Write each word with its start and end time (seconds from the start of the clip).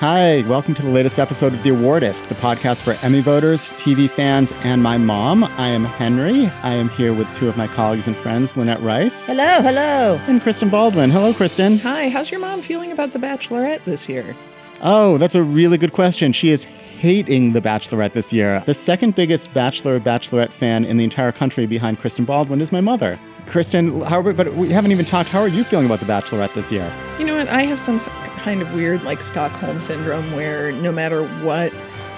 Hi, 0.00 0.42
welcome 0.42 0.74
to 0.74 0.82
the 0.82 0.90
latest 0.90 1.18
episode 1.18 1.54
of 1.54 1.64
The 1.64 1.70
Awardist, 1.70 2.28
the 2.28 2.36
podcast 2.36 2.82
for 2.82 2.92
Emmy 3.04 3.20
voters, 3.20 3.62
TV 3.70 4.08
fans, 4.08 4.52
and 4.62 4.80
my 4.80 4.96
mom. 4.96 5.42
I 5.42 5.66
am 5.66 5.84
Henry. 5.84 6.46
I 6.62 6.74
am 6.74 6.88
here 6.90 7.12
with 7.12 7.26
two 7.36 7.48
of 7.48 7.56
my 7.56 7.66
colleagues 7.66 8.06
and 8.06 8.14
friends, 8.18 8.56
Lynette 8.56 8.80
Rice. 8.80 9.26
Hello, 9.26 9.60
hello. 9.60 10.20
And 10.28 10.40
Kristen 10.40 10.68
Baldwin. 10.68 11.10
Hello, 11.10 11.34
Kristen. 11.34 11.78
Hi, 11.80 12.10
how's 12.10 12.30
your 12.30 12.38
mom 12.38 12.62
feeling 12.62 12.92
about 12.92 13.12
The 13.12 13.18
Bachelorette 13.18 13.84
this 13.86 14.08
year? 14.08 14.36
Oh, 14.82 15.18
that's 15.18 15.34
a 15.34 15.42
really 15.42 15.76
good 15.76 15.94
question. 15.94 16.32
She 16.32 16.50
is 16.50 16.62
hating 16.62 17.52
The 17.52 17.60
Bachelorette 17.60 18.12
this 18.12 18.32
year. 18.32 18.62
The 18.66 18.74
second 18.74 19.16
biggest 19.16 19.52
Bachelor 19.52 19.98
Bachelorette 19.98 20.52
fan 20.52 20.84
in 20.84 20.98
the 20.98 21.02
entire 21.02 21.32
country 21.32 21.66
behind 21.66 21.98
Kristen 21.98 22.24
Baldwin 22.24 22.60
is 22.60 22.70
my 22.70 22.80
mother. 22.80 23.18
Kristen, 23.46 24.00
how, 24.02 24.22
but 24.22 24.54
we 24.54 24.70
haven't 24.70 24.92
even 24.92 25.06
talked. 25.06 25.28
How 25.28 25.40
are 25.40 25.48
you 25.48 25.64
feeling 25.64 25.86
about 25.86 25.98
The 25.98 26.06
Bachelorette 26.06 26.54
this 26.54 26.70
year? 26.70 26.88
You 27.18 27.24
know 27.24 27.36
what? 27.36 27.48
I 27.48 27.62
have 27.62 27.80
some 27.80 27.98
kind 28.48 28.62
of 28.62 28.72
weird, 28.72 29.02
like 29.02 29.20
Stockholm 29.20 29.78
syndrome, 29.78 30.32
where 30.32 30.72
no 30.72 30.90
matter 30.90 31.22
what 31.44 31.70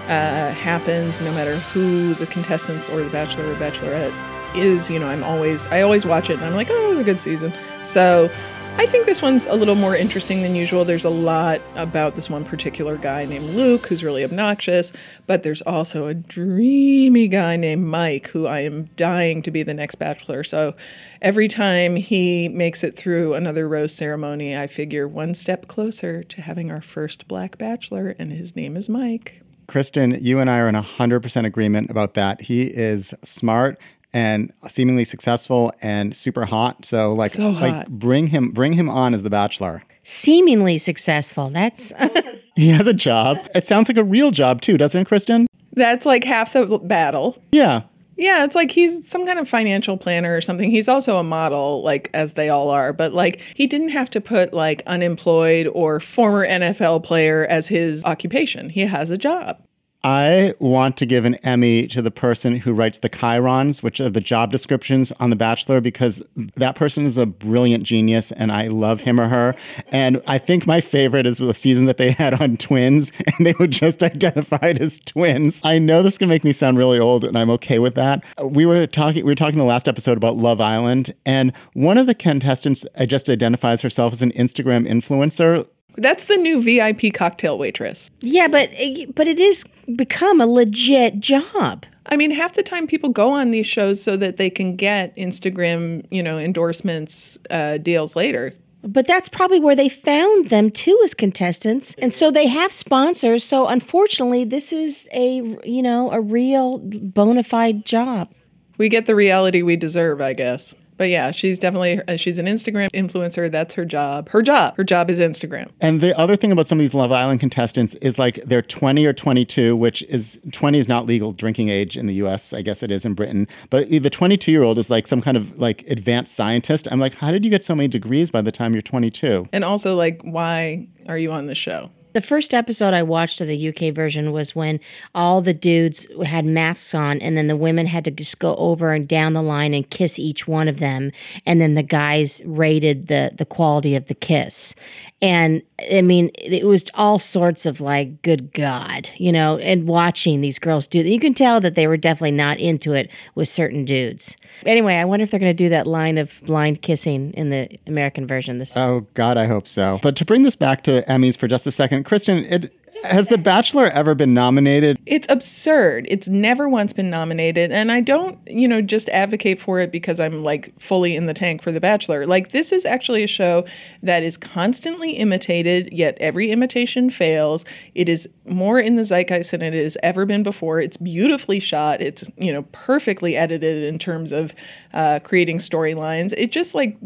uh, 0.06 0.52
happens, 0.52 1.20
no 1.20 1.32
matter 1.32 1.56
who 1.56 2.14
the 2.14 2.26
contestants 2.26 2.88
or 2.88 3.02
the 3.02 3.10
Bachelor 3.10 3.50
or 3.50 3.56
Bachelorette 3.56 4.14
is, 4.54 4.88
you 4.88 5.00
know, 5.00 5.08
I'm 5.08 5.24
always, 5.24 5.66
I 5.66 5.80
always 5.82 6.06
watch 6.06 6.30
it 6.30 6.34
and 6.34 6.44
I'm 6.44 6.54
like, 6.54 6.70
oh, 6.70 6.86
it 6.86 6.90
was 6.90 7.00
a 7.00 7.04
good 7.04 7.20
season. 7.20 7.52
So 7.82 8.30
I 8.76 8.86
think 8.86 9.04
this 9.04 9.20
one's 9.20 9.46
a 9.46 9.54
little 9.54 9.74
more 9.74 9.94
interesting 9.94 10.42
than 10.42 10.54
usual. 10.54 10.84
There's 10.84 11.04
a 11.04 11.10
lot 11.10 11.60
about 11.76 12.14
this 12.14 12.30
one 12.30 12.44
particular 12.44 12.96
guy 12.96 13.24
named 13.24 13.50
Luke 13.50 13.86
who's 13.86 14.02
really 14.02 14.24
obnoxious, 14.24 14.92
but 15.26 15.42
there's 15.42 15.60
also 15.62 16.06
a 16.06 16.14
dreamy 16.14 17.28
guy 17.28 17.56
named 17.56 17.84
Mike 17.84 18.28
who 18.28 18.46
I 18.46 18.60
am 18.60 18.84
dying 18.96 19.42
to 19.42 19.50
be 19.50 19.62
the 19.62 19.74
next 19.74 19.96
bachelor. 19.96 20.42
So 20.44 20.74
every 21.20 21.46
time 21.46 21.94
he 21.96 22.48
makes 22.48 22.82
it 22.82 22.96
through 22.96 23.34
another 23.34 23.68
rose 23.68 23.94
ceremony, 23.94 24.56
I 24.56 24.66
figure 24.66 25.06
one 25.06 25.34
step 25.34 25.68
closer 25.68 26.22
to 26.22 26.40
having 26.40 26.70
our 26.70 26.80
first 26.80 27.28
black 27.28 27.58
bachelor, 27.58 28.14
and 28.18 28.32
his 28.32 28.56
name 28.56 28.76
is 28.76 28.88
Mike. 28.88 29.42
Kristen, 29.66 30.18
you 30.20 30.40
and 30.40 30.50
I 30.50 30.58
are 30.58 30.68
in 30.68 30.74
100% 30.74 31.44
agreement 31.46 31.90
about 31.90 32.14
that. 32.14 32.40
He 32.40 32.62
is 32.62 33.14
smart 33.22 33.78
and 34.12 34.52
seemingly 34.68 35.04
successful 35.04 35.72
and 35.82 36.16
super 36.16 36.44
hot. 36.44 36.84
So 36.84 37.12
like, 37.12 37.32
So 37.32 37.50
like 37.50 37.88
bring 37.88 38.26
him 38.26 38.50
bring 38.50 38.72
him 38.72 38.88
on 38.88 39.14
as 39.14 39.22
the 39.22 39.30
bachelor. 39.30 39.82
Seemingly 40.04 40.78
successful. 40.78 41.50
That's 41.50 41.92
He 42.56 42.68
has 42.68 42.86
a 42.86 42.92
job. 42.92 43.38
It 43.54 43.64
sounds 43.64 43.88
like 43.88 43.96
a 43.96 44.04
real 44.04 44.30
job 44.30 44.60
too, 44.60 44.76
doesn't 44.76 45.00
it, 45.00 45.06
Kristen? 45.06 45.46
That's 45.74 46.04
like 46.04 46.24
half 46.24 46.52
the 46.52 46.66
battle. 46.82 47.40
Yeah. 47.52 47.82
Yeah, 48.16 48.44
it's 48.44 48.54
like 48.54 48.70
he's 48.70 49.08
some 49.08 49.24
kind 49.24 49.38
of 49.38 49.48
financial 49.48 49.96
planner 49.96 50.36
or 50.36 50.42
something. 50.42 50.70
He's 50.70 50.88
also 50.88 51.16
a 51.16 51.22
model, 51.22 51.82
like 51.82 52.10
as 52.12 52.34
they 52.34 52.50
all 52.50 52.68
are, 52.68 52.92
but 52.92 53.14
like 53.14 53.40
he 53.54 53.66
didn't 53.66 53.88
have 53.88 54.10
to 54.10 54.20
put 54.20 54.52
like 54.52 54.82
unemployed 54.86 55.68
or 55.68 56.00
former 56.00 56.46
NFL 56.46 57.02
player 57.02 57.46
as 57.48 57.66
his 57.66 58.04
occupation. 58.04 58.68
He 58.68 58.82
has 58.82 59.10
a 59.10 59.16
job. 59.16 59.62
I 60.02 60.54
want 60.60 60.96
to 60.98 61.06
give 61.06 61.26
an 61.26 61.34
Emmy 61.36 61.86
to 61.88 62.00
the 62.00 62.10
person 62.10 62.56
who 62.56 62.72
writes 62.72 62.98
the 62.98 63.10
chyrons, 63.10 63.82
which 63.82 64.00
are 64.00 64.08
the 64.08 64.20
job 64.20 64.50
descriptions 64.50 65.12
on 65.20 65.28
The 65.28 65.36
Bachelor, 65.36 65.80
because 65.80 66.22
that 66.56 66.74
person 66.74 67.04
is 67.04 67.18
a 67.18 67.26
brilliant 67.26 67.84
genius 67.84 68.32
and 68.32 68.50
I 68.50 68.68
love 68.68 69.00
him 69.00 69.20
or 69.20 69.28
her. 69.28 69.54
And 69.88 70.22
I 70.26 70.38
think 70.38 70.66
my 70.66 70.80
favorite 70.80 71.26
is 71.26 71.38
the 71.38 71.52
season 71.54 71.84
that 71.84 71.98
they 71.98 72.12
had 72.12 72.40
on 72.40 72.56
twins 72.56 73.12
and 73.26 73.46
they 73.46 73.54
were 73.58 73.66
just 73.66 74.02
identified 74.02 74.78
as 74.78 75.00
twins. 75.00 75.60
I 75.64 75.78
know 75.78 76.02
this 76.02 76.14
is 76.14 76.18
gonna 76.18 76.30
make 76.30 76.44
me 76.44 76.52
sound 76.52 76.78
really 76.78 76.98
old 76.98 77.24
and 77.24 77.36
I'm 77.36 77.50
okay 77.50 77.78
with 77.78 77.94
that. 77.96 78.22
We 78.42 78.64
were 78.64 78.86
talking 78.86 79.24
we 79.24 79.30
were 79.30 79.34
talking 79.34 79.58
the 79.58 79.64
last 79.64 79.86
episode 79.86 80.16
about 80.16 80.36
Love 80.36 80.60
Island, 80.60 81.14
and 81.26 81.52
one 81.74 81.98
of 81.98 82.06
the 82.06 82.14
contestants 82.14 82.84
uh, 82.96 83.06
just 83.06 83.28
identifies 83.28 83.80
herself 83.80 84.12
as 84.12 84.22
an 84.22 84.32
Instagram 84.32 84.88
influencer. 84.88 85.66
That's 85.96 86.24
the 86.24 86.36
new 86.36 86.62
VIP 86.62 87.12
cocktail 87.12 87.58
waitress. 87.58 88.10
yeah, 88.20 88.48
but 88.48 88.70
but 89.14 89.28
it 89.28 89.38
is 89.38 89.64
become 89.96 90.40
a 90.40 90.46
legit 90.46 91.20
job. 91.20 91.84
I 92.06 92.16
mean, 92.16 92.30
half 92.30 92.54
the 92.54 92.62
time 92.62 92.86
people 92.86 93.10
go 93.10 93.30
on 93.30 93.50
these 93.50 93.66
shows 93.66 94.02
so 94.02 94.16
that 94.16 94.36
they 94.36 94.50
can 94.50 94.74
get 94.74 95.14
Instagram, 95.16 96.04
you 96.10 96.22
know, 96.22 96.38
endorsements 96.38 97.38
uh, 97.50 97.78
deals 97.78 98.16
later. 98.16 98.52
But 98.82 99.06
that's 99.06 99.28
probably 99.28 99.60
where 99.60 99.76
they 99.76 99.88
found 99.88 100.48
them 100.48 100.70
too 100.70 100.98
as 101.04 101.12
contestants. 101.12 101.94
And 101.98 102.12
so 102.14 102.30
they 102.30 102.46
have 102.46 102.72
sponsors. 102.72 103.44
So 103.44 103.66
unfortunately, 103.66 104.44
this 104.44 104.72
is 104.72 105.06
a, 105.12 105.42
you 105.64 105.82
know, 105.82 106.10
a 106.10 106.20
real 106.20 106.78
bona 106.78 107.44
fide 107.44 107.84
job. 107.84 108.32
We 108.78 108.88
get 108.88 109.06
the 109.06 109.14
reality 109.14 109.60
we 109.60 109.76
deserve, 109.76 110.22
I 110.22 110.32
guess. 110.32 110.74
But 111.00 111.08
yeah, 111.08 111.30
she's 111.30 111.58
definitely 111.58 111.98
uh, 112.08 112.16
she's 112.16 112.36
an 112.36 112.44
Instagram 112.44 112.90
influencer. 112.90 113.50
That's 113.50 113.72
her 113.72 113.86
job. 113.86 114.28
Her 114.28 114.42
job. 114.42 114.76
Her 114.76 114.84
job 114.84 115.08
is 115.08 115.18
Instagram. 115.18 115.70
And 115.80 116.02
the 116.02 116.14
other 116.18 116.36
thing 116.36 116.52
about 116.52 116.66
some 116.66 116.78
of 116.78 116.82
these 116.82 116.92
Love 116.92 117.10
Island 117.10 117.40
contestants 117.40 117.94
is 118.02 118.18
like 118.18 118.34
they're 118.44 118.60
20 118.60 119.06
or 119.06 119.14
22, 119.14 119.74
which 119.76 120.02
is 120.02 120.38
20 120.52 120.78
is 120.78 120.88
not 120.88 121.06
legal 121.06 121.32
drinking 121.32 121.70
age 121.70 121.96
in 121.96 122.06
the 122.06 122.12
US. 122.16 122.52
I 122.52 122.60
guess 122.60 122.82
it 122.82 122.90
is 122.90 123.06
in 123.06 123.14
Britain. 123.14 123.48
But 123.70 123.88
the 123.88 124.10
22 124.10 124.52
year 124.52 124.62
old 124.62 124.78
is 124.78 124.90
like 124.90 125.06
some 125.06 125.22
kind 125.22 125.38
of 125.38 125.58
like 125.58 125.84
advanced 125.88 126.34
scientist. 126.34 126.86
I'm 126.90 127.00
like, 127.00 127.14
how 127.14 127.32
did 127.32 127.46
you 127.46 127.50
get 127.50 127.64
so 127.64 127.74
many 127.74 127.88
degrees 127.88 128.30
by 128.30 128.42
the 128.42 128.52
time 128.52 128.74
you're 128.74 128.82
22? 128.82 129.46
And 129.54 129.64
also, 129.64 129.96
like, 129.96 130.20
why 130.22 130.86
are 131.08 131.16
you 131.16 131.32
on 131.32 131.46
the 131.46 131.54
show? 131.54 131.90
The 132.12 132.20
first 132.20 132.52
episode 132.52 132.92
I 132.92 133.04
watched 133.04 133.40
of 133.40 133.46
the 133.46 133.68
UK 133.68 133.94
version 133.94 134.32
was 134.32 134.54
when 134.54 134.80
all 135.14 135.40
the 135.40 135.54
dudes 135.54 136.06
had 136.24 136.44
masks 136.44 136.92
on, 136.92 137.20
and 137.20 137.36
then 137.36 137.46
the 137.46 137.56
women 137.56 137.86
had 137.86 138.04
to 138.04 138.10
just 138.10 138.40
go 138.40 138.56
over 138.56 138.92
and 138.92 139.06
down 139.06 139.34
the 139.34 139.42
line 139.42 139.74
and 139.74 139.88
kiss 139.88 140.18
each 140.18 140.48
one 140.48 140.66
of 140.66 140.80
them, 140.80 141.12
and 141.46 141.60
then 141.60 141.74
the 141.74 141.84
guys 141.84 142.42
rated 142.44 143.06
the 143.06 143.32
the 143.38 143.44
quality 143.44 143.94
of 143.94 144.06
the 144.06 144.14
kiss. 144.14 144.74
And 145.22 145.62
I 145.92 146.02
mean, 146.02 146.30
it 146.34 146.66
was 146.66 146.86
all 146.94 147.18
sorts 147.18 147.64
of 147.64 147.80
like, 147.80 148.22
good 148.22 148.52
God, 148.54 149.08
you 149.16 149.30
know, 149.30 149.58
and 149.58 149.86
watching 149.86 150.40
these 150.40 150.58
girls 150.58 150.86
do 150.88 151.02
that. 151.02 151.10
You 151.10 151.20
can 151.20 151.34
tell 151.34 151.60
that 151.60 151.74
they 151.74 151.86
were 151.86 151.96
definitely 151.96 152.32
not 152.32 152.58
into 152.58 152.92
it 152.92 153.10
with 153.34 153.48
certain 153.48 153.84
dudes. 153.84 154.36
Anyway, 154.66 154.94
I 154.94 155.04
wonder 155.04 155.24
if 155.24 155.30
they're 155.30 155.40
going 155.40 155.50
to 155.50 155.64
do 155.64 155.68
that 155.70 155.86
line 155.86 156.18
of 156.18 156.32
blind 156.42 156.82
kissing 156.82 157.32
in 157.34 157.50
the 157.50 157.68
American 157.86 158.26
version. 158.26 158.58
This 158.58 158.76
Oh, 158.76 159.06
God, 159.14 159.36
I 159.36 159.46
hope 159.46 159.66
so. 159.66 159.98
But 160.02 160.16
to 160.16 160.24
bring 160.24 160.42
this 160.42 160.56
back 160.56 160.82
to 160.84 161.02
Emmys 161.08 161.36
for 161.36 161.48
just 161.48 161.66
a 161.66 161.72
second, 161.72 162.04
Kristen, 162.04 162.44
it, 162.44 162.72
has 163.04 163.28
The 163.28 163.38
Bachelor 163.38 163.86
ever 163.86 164.14
been 164.14 164.34
nominated? 164.34 164.98
It's 165.06 165.26
absurd. 165.28 166.06
It's 166.08 166.28
never 166.28 166.68
once 166.68 166.92
been 166.92 167.10
nominated. 167.10 167.72
And 167.72 167.90
I 167.92 168.00
don't, 168.00 168.38
you 168.46 168.66
know, 168.68 168.80
just 168.82 169.08
advocate 169.10 169.60
for 169.60 169.80
it 169.80 169.92
because 169.92 170.20
I'm 170.20 170.42
like 170.42 170.72
fully 170.80 171.16
in 171.16 171.26
the 171.26 171.34
tank 171.34 171.62
for 171.62 171.72
The 171.72 171.80
Bachelor. 171.80 172.26
Like, 172.26 172.52
this 172.52 172.72
is 172.72 172.84
actually 172.84 173.22
a 173.22 173.28
show 173.28 173.64
that 174.02 174.22
is 174.22 174.36
constantly 174.36 175.12
imitated, 175.12 175.92
yet 175.92 176.16
every 176.20 176.50
imitation 176.50 177.10
fails. 177.10 177.64
It 177.94 178.08
is 178.08 178.28
more 178.46 178.80
in 178.80 178.96
the 178.96 179.04
zeitgeist 179.04 179.50
than 179.50 179.62
it 179.62 179.74
has 179.74 179.96
ever 180.02 180.26
been 180.26 180.42
before. 180.42 180.80
It's 180.80 180.96
beautifully 180.96 181.60
shot. 181.60 182.00
It's, 182.00 182.24
you 182.36 182.52
know, 182.52 182.62
perfectly 182.72 183.36
edited 183.36 183.84
in 183.84 183.98
terms 183.98 184.32
of 184.32 184.52
uh, 184.94 185.20
creating 185.22 185.58
storylines. 185.58 186.34
It 186.36 186.50
just 186.52 186.74
like 186.74 186.96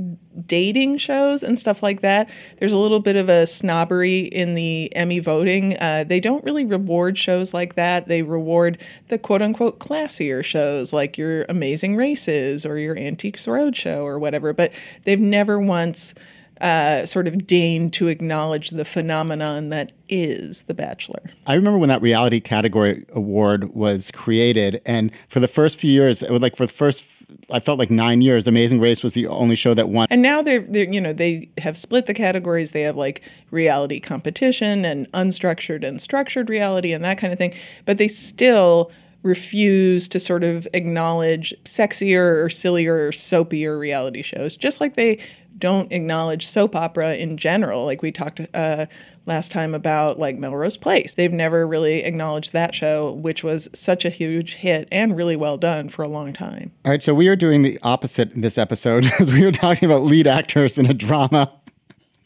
dating 0.47 0.99
shows 0.99 1.43
and 1.43 1.59
stuff 1.59 1.83
like 1.83 2.01
that. 2.01 2.29
There's 2.59 2.73
a 2.73 2.79
little 2.79 3.01
bit 3.01 3.17
of 3.17 3.29
a 3.29 3.47
snobbery 3.47 4.21
in 4.21 4.55
the 4.55 4.95
Emmy 4.97 5.19
voting. 5.19 5.77
Uh, 5.85 6.03
they 6.03 6.19
don't 6.19 6.43
really 6.45 6.65
reward 6.65 7.19
shows 7.19 7.53
like 7.53 7.75
that. 7.75 8.09
They 8.09 8.23
reward 8.23 8.79
the 9.09 9.19
quote 9.19 9.43
unquote 9.43 9.81
classier 9.81 10.43
shows 10.43 10.95
like 10.95 11.19
your 11.19 11.45
Amazing 11.51 11.97
Races 11.97 12.65
or 12.65 12.79
your 12.79 12.97
Antiques 12.97 13.45
Roadshow 13.45 14.03
or 14.03 14.19
whatever, 14.19 14.55
but 14.55 14.73
they've 15.05 15.21
never 15.21 15.61
once 15.61 16.15
uh, 16.63 17.05
sort 17.05 17.27
of 17.27 17.47
deigned 17.47 17.93
to 17.93 18.09
acknowledge 18.09 18.71
the 18.71 18.87
phenomenon 18.87 19.69
that 19.69 19.93
is 20.09 20.63
The 20.63 20.73
Bachelor. 20.73 21.21
I 21.47 21.53
remember 21.53 21.79
when 21.79 21.91
that 21.91 22.01
reality 22.01 22.41
category 22.41 23.05
award 23.13 23.75
was 23.75 24.11
created, 24.13 24.81
and 24.87 25.11
for 25.29 25.41
the 25.41 25.49
first 25.49 25.79
few 25.79 25.91
years, 25.91 26.23
it 26.23 26.31
was 26.31 26.41
like 26.41 26.57
for 26.57 26.65
the 26.67 26.73
first, 26.73 27.05
I 27.51 27.61
felt 27.61 27.79
like 27.79 27.91
nine 27.91 28.21
years, 28.21 28.47
Amazing 28.47 28.81
Race 28.81 29.03
was 29.03 29.15
the 29.15 29.27
only 29.27 29.57
show 29.57 29.75
that 29.75 29.89
won. 29.89 30.07
And 30.11 30.23
now 30.23 30.43
they're, 30.43 30.63
they're, 30.63 30.91
you 30.91 31.01
know, 31.01 31.13
they 31.13 31.49
have 31.59 31.77
split 31.77 32.07
the 32.07 32.15
categories. 32.15 32.71
They 32.71 32.83
have 32.83 32.97
like 32.97 33.23
reality 33.51 34.01
competition 34.01 34.85
and 34.85 35.11
unstructured 35.13 35.87
and 35.87 36.01
structured 36.01 36.49
reality 36.49 36.93
and 36.93 37.05
that 37.05 37.19
kind 37.19 37.33
of 37.33 37.39
thing. 37.39 37.55
But 37.85 37.99
they 37.99 38.09
still 38.09 38.91
refuse 39.25 40.07
to 40.07 40.21
sort 40.21 40.45
of 40.45 40.69
acknowledge 40.75 41.53
sexier 41.65 42.45
or 42.45 42.49
sillier 42.49 43.07
or 43.07 43.11
soapier 43.11 43.79
reality 43.79 44.23
shows, 44.23 44.57
just 44.57 44.81
like 44.81 44.95
they 44.95 45.19
don't 45.59 45.91
acknowledge 45.93 46.47
soap 46.47 46.77
opera 46.77 47.15
in 47.15 47.37
general. 47.37 47.85
Like 47.85 48.03
we 48.03 48.13
talked 48.13 48.41
uh, 48.55 48.87
last 49.27 49.51
time 49.51 49.75
about 49.75 50.19
like 50.19 50.37
Melrose 50.37 50.77
Place. 50.77 51.15
They've 51.15 51.33
never 51.33 51.67
really 51.67 52.05
acknowledged 52.05 52.53
that 52.53 52.75
show, 52.75 53.13
which 53.13 53.43
was 53.43 53.69
such 53.73 54.05
a 54.05 54.11
huge 54.11 54.55
hit 54.55 54.89
and 54.93 55.17
really 55.17 55.37
well 55.37 55.57
done 55.57 55.89
for 55.89 56.03
a 56.03 56.09
long 56.09 56.33
time. 56.33 56.71
All 56.85 56.91
right, 56.91 57.03
so 57.03 57.15
we 57.15 57.29
are 57.29 57.37
doing 57.37 57.63
the 57.63 57.79
opposite 57.83 58.33
in 58.33 58.43
this 58.43 58.59
episode 58.59 59.07
as 59.19 59.33
we 59.33 59.43
were 59.43 59.53
talking 59.53 59.87
about 59.87 60.03
lead 60.03 60.27
actors 60.27 60.77
in 60.77 60.87
a 60.87 60.95
drama. 60.95 61.51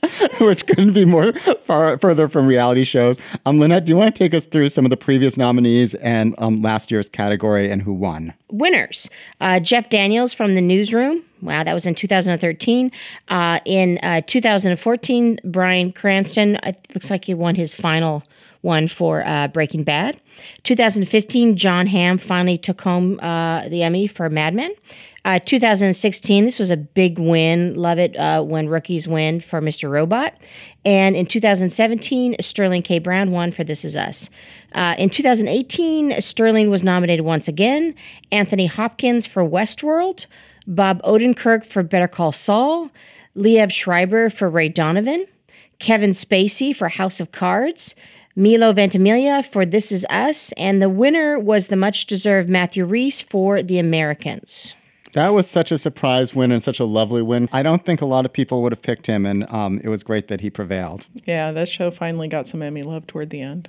Which 0.40 0.66
couldn't 0.66 0.92
be 0.92 1.04
more 1.04 1.32
far 1.64 1.98
further 1.98 2.28
from 2.28 2.46
reality 2.46 2.84
shows. 2.84 3.18
Um, 3.46 3.58
Lynette, 3.58 3.84
do 3.84 3.90
you 3.90 3.96
want 3.96 4.14
to 4.14 4.18
take 4.18 4.32
us 4.32 4.44
through 4.44 4.68
some 4.68 4.86
of 4.86 4.90
the 4.90 4.96
previous 4.96 5.36
nominees 5.36 5.94
and 5.94 6.34
um, 6.38 6.62
last 6.62 6.90
year's 6.90 7.08
category 7.08 7.70
and 7.70 7.82
who 7.82 7.92
won? 7.92 8.34
winners 8.50 9.10
uh, 9.40 9.60
Jeff 9.60 9.90
Daniels 9.90 10.32
from 10.32 10.54
the 10.54 10.60
newsroom. 10.60 11.22
Wow, 11.42 11.64
that 11.64 11.74
was 11.74 11.86
in 11.86 11.94
2013. 11.94 12.90
Uh, 13.28 13.60
in 13.64 13.98
uh, 13.98 14.22
2014, 14.26 15.38
Bryan 15.44 15.92
Cranston, 15.92 16.56
it 16.64 16.86
looks 16.94 17.10
like 17.10 17.26
he 17.26 17.34
won 17.34 17.54
his 17.54 17.74
final 17.74 18.24
one 18.62 18.88
for 18.88 19.24
uh, 19.26 19.46
Breaking 19.48 19.84
Bad. 19.84 20.20
2015, 20.64 21.56
Jon 21.56 21.86
Hamm 21.86 22.18
finally 22.18 22.58
took 22.58 22.80
home 22.80 23.20
uh, 23.20 23.68
the 23.68 23.82
Emmy 23.82 24.08
for 24.08 24.28
Mad 24.28 24.54
Men. 24.54 24.74
Uh, 25.28 25.38
2016, 25.40 26.46
this 26.46 26.58
was 26.58 26.70
a 26.70 26.76
big 26.78 27.18
win. 27.18 27.74
Love 27.74 27.98
it 27.98 28.16
uh, 28.16 28.42
when 28.42 28.66
rookies 28.66 29.06
win 29.06 29.40
for 29.42 29.60
Mr. 29.60 29.90
Robot. 29.90 30.34
And 30.86 31.14
in 31.14 31.26
2017, 31.26 32.36
Sterling 32.40 32.80
K. 32.80 32.98
Brown 32.98 33.30
won 33.30 33.52
for 33.52 33.62
This 33.62 33.84
Is 33.84 33.94
Us. 33.94 34.30
Uh, 34.72 34.94
in 34.96 35.10
2018, 35.10 36.18
Sterling 36.22 36.70
was 36.70 36.82
nominated 36.82 37.26
once 37.26 37.46
again. 37.46 37.94
Anthony 38.32 38.64
Hopkins 38.64 39.26
for 39.26 39.44
Westworld. 39.44 40.24
Bob 40.66 41.02
Odenkirk 41.02 41.66
for 41.66 41.82
Better 41.82 42.08
Call 42.08 42.32
Saul. 42.32 42.88
Liev 43.36 43.70
Schreiber 43.70 44.30
for 44.30 44.48
Ray 44.48 44.70
Donovan. 44.70 45.26
Kevin 45.78 46.12
Spacey 46.12 46.74
for 46.74 46.88
House 46.88 47.20
of 47.20 47.32
Cards. 47.32 47.94
Milo 48.34 48.72
Ventimiglia 48.72 49.42
for 49.42 49.66
This 49.66 49.92
Is 49.92 50.06
Us, 50.08 50.52
and 50.52 50.80
the 50.80 50.88
winner 50.88 51.38
was 51.38 51.66
the 51.66 51.76
much 51.76 52.06
deserved 52.06 52.48
Matthew 52.48 52.86
Rhys 52.86 53.20
for 53.20 53.62
The 53.62 53.78
Americans. 53.78 54.72
That 55.12 55.30
was 55.30 55.48
such 55.48 55.72
a 55.72 55.78
surprise 55.78 56.34
win 56.34 56.52
and 56.52 56.62
such 56.62 56.80
a 56.80 56.84
lovely 56.84 57.22
win. 57.22 57.48
I 57.52 57.62
don't 57.62 57.84
think 57.84 58.00
a 58.00 58.06
lot 58.06 58.24
of 58.24 58.32
people 58.32 58.62
would 58.62 58.72
have 58.72 58.82
picked 58.82 59.06
him, 59.06 59.24
and 59.26 59.50
um, 59.52 59.80
it 59.82 59.88
was 59.88 60.02
great 60.02 60.28
that 60.28 60.40
he 60.40 60.50
prevailed. 60.50 61.06
Yeah, 61.26 61.52
that 61.52 61.68
show 61.68 61.90
finally 61.90 62.28
got 62.28 62.46
some 62.46 62.62
Emmy 62.62 62.82
love 62.82 63.06
toward 63.06 63.30
the 63.30 63.40
end. 63.40 63.68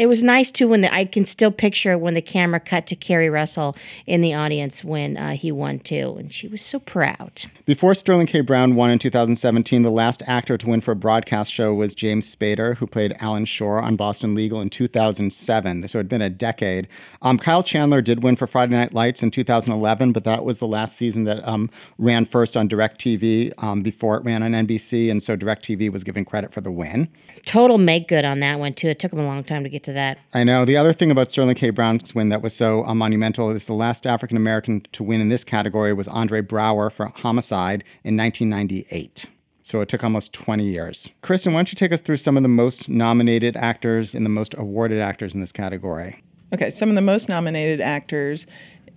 It 0.00 0.08
was 0.08 0.22
nice 0.22 0.50
too 0.50 0.66
when 0.66 0.80
the, 0.80 0.90
I 0.90 1.04
can 1.04 1.26
still 1.26 1.50
picture 1.50 1.98
when 1.98 2.14
the 2.14 2.22
camera 2.22 2.58
cut 2.58 2.86
to 2.86 2.96
Keri 2.96 3.28
Russell 3.28 3.76
in 4.06 4.22
the 4.22 4.32
audience 4.32 4.82
when 4.82 5.18
uh, 5.18 5.32
he 5.32 5.52
won 5.52 5.78
too, 5.78 6.16
and 6.18 6.32
she 6.32 6.48
was 6.48 6.62
so 6.62 6.78
proud. 6.78 7.42
Before 7.66 7.94
Sterling 7.94 8.26
K. 8.26 8.40
Brown 8.40 8.76
won 8.76 8.90
in 8.90 8.98
2017, 8.98 9.82
the 9.82 9.90
last 9.90 10.22
actor 10.26 10.56
to 10.56 10.66
win 10.66 10.80
for 10.80 10.92
a 10.92 10.96
broadcast 10.96 11.52
show 11.52 11.74
was 11.74 11.94
James 11.94 12.34
Spader, 12.34 12.78
who 12.78 12.86
played 12.86 13.14
Alan 13.20 13.44
Shore 13.44 13.82
on 13.82 13.96
Boston 13.96 14.34
Legal 14.34 14.62
in 14.62 14.70
2007. 14.70 15.86
So 15.86 15.98
it 15.98 16.00
had 16.00 16.08
been 16.08 16.22
a 16.22 16.30
decade. 16.30 16.88
Um, 17.20 17.38
Kyle 17.38 17.62
Chandler 17.62 18.00
did 18.00 18.22
win 18.22 18.36
for 18.36 18.46
Friday 18.46 18.72
Night 18.72 18.94
Lights 18.94 19.22
in 19.22 19.30
2011, 19.30 20.12
but 20.12 20.24
that 20.24 20.46
was 20.46 20.60
the 20.60 20.66
last 20.66 20.96
season 20.96 21.24
that 21.24 21.46
um, 21.46 21.68
ran 21.98 22.24
first 22.24 22.56
on 22.56 22.70
DirecTV 22.70 23.52
um, 23.62 23.82
before 23.82 24.16
it 24.16 24.24
ran 24.24 24.42
on 24.42 24.52
NBC, 24.52 25.10
and 25.10 25.22
so 25.22 25.36
DirecTV 25.36 25.92
was 25.92 26.04
given 26.04 26.24
credit 26.24 26.54
for 26.54 26.62
the 26.62 26.72
win. 26.72 27.06
Total 27.44 27.76
make 27.76 28.08
good 28.08 28.24
on 28.24 28.40
that 28.40 28.58
one 28.58 28.72
too. 28.72 28.88
It 28.88 28.98
took 28.98 29.12
him 29.12 29.18
a 29.18 29.26
long 29.26 29.44
time 29.44 29.62
to 29.62 29.68
get 29.68 29.82
to 29.84 29.89
to 29.90 29.94
that. 29.94 30.18
I 30.32 30.44
know. 30.44 30.64
The 30.64 30.76
other 30.76 30.92
thing 30.92 31.10
about 31.10 31.30
Sterling 31.30 31.54
K. 31.54 31.70
Brown's 31.70 32.14
win 32.14 32.30
that 32.30 32.42
was 32.42 32.54
so 32.54 32.84
uh, 32.84 32.94
monumental 32.94 33.50
is 33.50 33.66
the 33.66 33.74
last 33.74 34.06
African 34.06 34.36
American 34.36 34.86
to 34.92 35.02
win 35.02 35.20
in 35.20 35.28
this 35.28 35.44
category 35.44 35.92
was 35.92 36.08
Andre 36.08 36.40
Braugher 36.40 36.90
for 36.90 37.06
Homicide 37.08 37.84
in 38.04 38.16
1998. 38.16 39.26
So 39.62 39.80
it 39.80 39.88
took 39.88 40.02
almost 40.02 40.32
20 40.32 40.64
years. 40.64 41.08
Kristen, 41.22 41.52
why 41.52 41.58
don't 41.58 41.72
you 41.72 41.76
take 41.76 41.92
us 41.92 42.00
through 42.00 42.16
some 42.16 42.36
of 42.36 42.42
the 42.42 42.48
most 42.48 42.88
nominated 42.88 43.56
actors 43.56 44.14
and 44.14 44.24
the 44.24 44.30
most 44.30 44.54
awarded 44.58 45.00
actors 45.00 45.34
in 45.34 45.40
this 45.40 45.52
category? 45.52 46.22
Okay, 46.52 46.70
some 46.70 46.88
of 46.88 46.96
the 46.96 47.00
most 47.00 47.28
nominated 47.28 47.80
actors 47.80 48.46